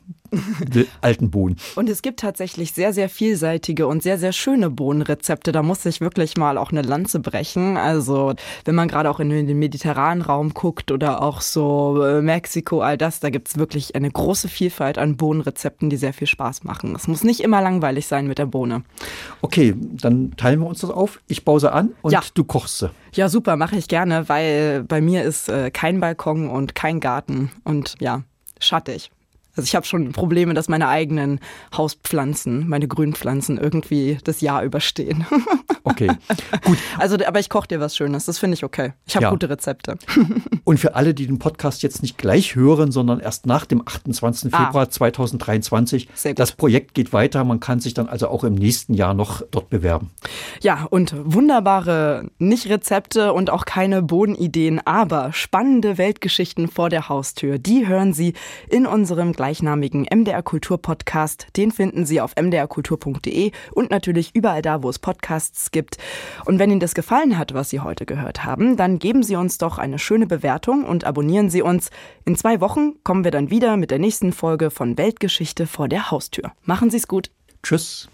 alten 1.00 1.30
Bohnen. 1.30 1.56
Und 1.74 1.88
es 1.88 2.02
gibt 2.02 2.20
tatsächlich 2.20 2.72
sehr, 2.72 2.92
sehr 2.92 3.08
vielseitige 3.08 3.86
und 3.86 4.02
sehr, 4.02 4.18
sehr 4.18 4.32
schöne 4.32 4.70
Bohnenrezepte. 4.70 5.52
Da 5.52 5.62
muss 5.62 5.84
ich 5.86 6.00
wirklich 6.00 6.36
mal 6.36 6.58
auch 6.58 6.70
eine 6.70 6.82
Lanze 6.82 7.20
brechen. 7.20 7.76
Also, 7.76 8.34
wenn 8.64 8.74
man 8.74 8.88
gerade 8.88 9.10
auch 9.10 9.20
in 9.20 9.30
den 9.30 9.58
mediterranen 9.58 10.22
Raum 10.22 10.54
guckt 10.54 10.90
oder 10.90 11.22
auch 11.22 11.40
so 11.40 12.02
äh, 12.02 12.22
Mexiko, 12.22 12.80
all 12.80 12.98
das, 12.98 13.20
da 13.20 13.30
gibt 13.30 13.48
es 13.48 13.58
wirklich 13.58 13.94
eine 13.94 14.10
große 14.10 14.48
Vielfalt 14.48 14.98
an 14.98 15.16
Bohnenrezepten, 15.16 15.90
die 15.90 15.96
sehr 15.96 16.12
viel 16.12 16.26
Spaß 16.26 16.64
machen. 16.64 16.94
Es 16.94 17.08
muss 17.08 17.24
nicht 17.24 17.40
immer 17.40 17.60
langweilig 17.62 18.06
sein 18.06 18.26
mit 18.26 18.38
der 18.38 18.46
Bohne. 18.46 18.82
Okay, 19.40 19.74
dann 19.78 20.32
teilen 20.36 20.60
wir 20.60 20.66
uns 20.66 20.80
das 20.80 20.90
auf. 20.90 21.20
Ich 21.26 21.44
baue 21.44 21.60
sie 21.60 21.72
an 21.72 21.90
und 22.02 22.12
ja. 22.12 22.20
du 22.34 22.44
kochst 22.44 22.78
sie. 22.78 22.90
Ja, 23.12 23.28
super, 23.28 23.56
mache 23.56 23.76
ich 23.76 23.88
gerne, 23.88 24.28
weil 24.28 24.84
bei 24.84 25.00
mir 25.00 25.24
ist 25.24 25.48
äh, 25.48 25.70
kein 25.70 26.00
Balkon 26.00 26.48
und 26.48 26.74
kein 26.74 27.00
Garten 27.00 27.50
und 27.64 27.94
ja, 28.00 28.22
schattig. 28.60 29.10
Also 29.56 29.66
ich 29.66 29.74
habe 29.74 29.86
schon 29.86 30.12
Probleme, 30.12 30.54
dass 30.54 30.68
meine 30.68 30.88
eigenen 30.88 31.40
Hauspflanzen, 31.76 32.68
meine 32.68 32.88
Grünpflanzen 32.88 33.58
irgendwie 33.58 34.18
das 34.24 34.40
Jahr 34.40 34.62
überstehen. 34.62 35.26
Okay, 35.88 36.10
gut. 36.64 36.78
Also, 36.98 37.16
aber 37.24 37.38
ich 37.38 37.48
koche 37.48 37.68
dir 37.68 37.78
was 37.78 37.96
Schönes, 37.96 38.24
das 38.24 38.40
finde 38.40 38.54
ich 38.54 38.64
okay. 38.64 38.92
Ich 39.06 39.14
habe 39.14 39.22
ja. 39.22 39.30
gute 39.30 39.48
Rezepte. 39.48 39.96
Und 40.64 40.80
für 40.80 40.96
alle, 40.96 41.14
die 41.14 41.28
den 41.28 41.38
Podcast 41.38 41.84
jetzt 41.84 42.02
nicht 42.02 42.18
gleich 42.18 42.56
hören, 42.56 42.90
sondern 42.90 43.20
erst 43.20 43.46
nach 43.46 43.66
dem 43.66 43.86
28. 43.86 44.52
Ah. 44.52 44.66
Februar 44.66 44.90
2023, 44.90 46.08
das 46.34 46.52
Projekt 46.52 46.94
geht 46.94 47.12
weiter. 47.12 47.44
Man 47.44 47.60
kann 47.60 47.78
sich 47.78 47.94
dann 47.94 48.08
also 48.08 48.26
auch 48.26 48.42
im 48.42 48.56
nächsten 48.56 48.94
Jahr 48.94 49.14
noch 49.14 49.42
dort 49.52 49.70
bewerben. 49.70 50.10
Ja, 50.60 50.88
und 50.90 51.14
wunderbare, 51.16 52.30
nicht 52.38 52.68
Rezepte 52.68 53.32
und 53.32 53.50
auch 53.50 53.64
keine 53.64 54.02
Bodenideen, 54.02 54.84
aber 54.84 55.32
spannende 55.32 55.98
Weltgeschichten 55.98 56.66
vor 56.66 56.90
der 56.90 57.08
Haustür. 57.08 57.58
Die 57.58 57.86
hören 57.86 58.12
Sie 58.12 58.34
in 58.68 58.86
unserem 58.86 59.34
gleichnamigen 59.46 60.08
MDR 60.12 60.42
Kultur 60.42 60.76
Podcast. 60.82 61.46
Den 61.56 61.70
finden 61.70 62.04
Sie 62.04 62.20
auf 62.20 62.34
mdrkultur.de 62.34 63.52
und 63.74 63.90
natürlich 63.92 64.34
überall 64.34 64.60
da, 64.60 64.82
wo 64.82 64.90
es 64.90 64.98
Podcasts 64.98 65.70
gibt. 65.70 65.98
Und 66.46 66.58
wenn 66.58 66.68
Ihnen 66.68 66.80
das 66.80 66.96
gefallen 66.96 67.38
hat, 67.38 67.54
was 67.54 67.70
Sie 67.70 67.78
heute 67.78 68.06
gehört 68.06 68.44
haben, 68.44 68.76
dann 68.76 68.98
geben 68.98 69.22
Sie 69.22 69.36
uns 69.36 69.58
doch 69.58 69.78
eine 69.78 70.00
schöne 70.00 70.26
Bewertung 70.26 70.82
und 70.82 71.04
abonnieren 71.04 71.48
Sie 71.48 71.62
uns. 71.62 71.90
In 72.24 72.34
zwei 72.34 72.60
Wochen 72.60 72.94
kommen 73.04 73.22
wir 73.22 73.30
dann 73.30 73.48
wieder 73.48 73.76
mit 73.76 73.92
der 73.92 74.00
nächsten 74.00 74.32
Folge 74.32 74.72
von 74.72 74.98
Weltgeschichte 74.98 75.68
vor 75.68 75.86
der 75.86 76.10
Haustür. 76.10 76.50
Machen 76.64 76.90
Sie 76.90 76.96
es 76.96 77.06
gut. 77.06 77.30
Tschüss. 77.62 78.08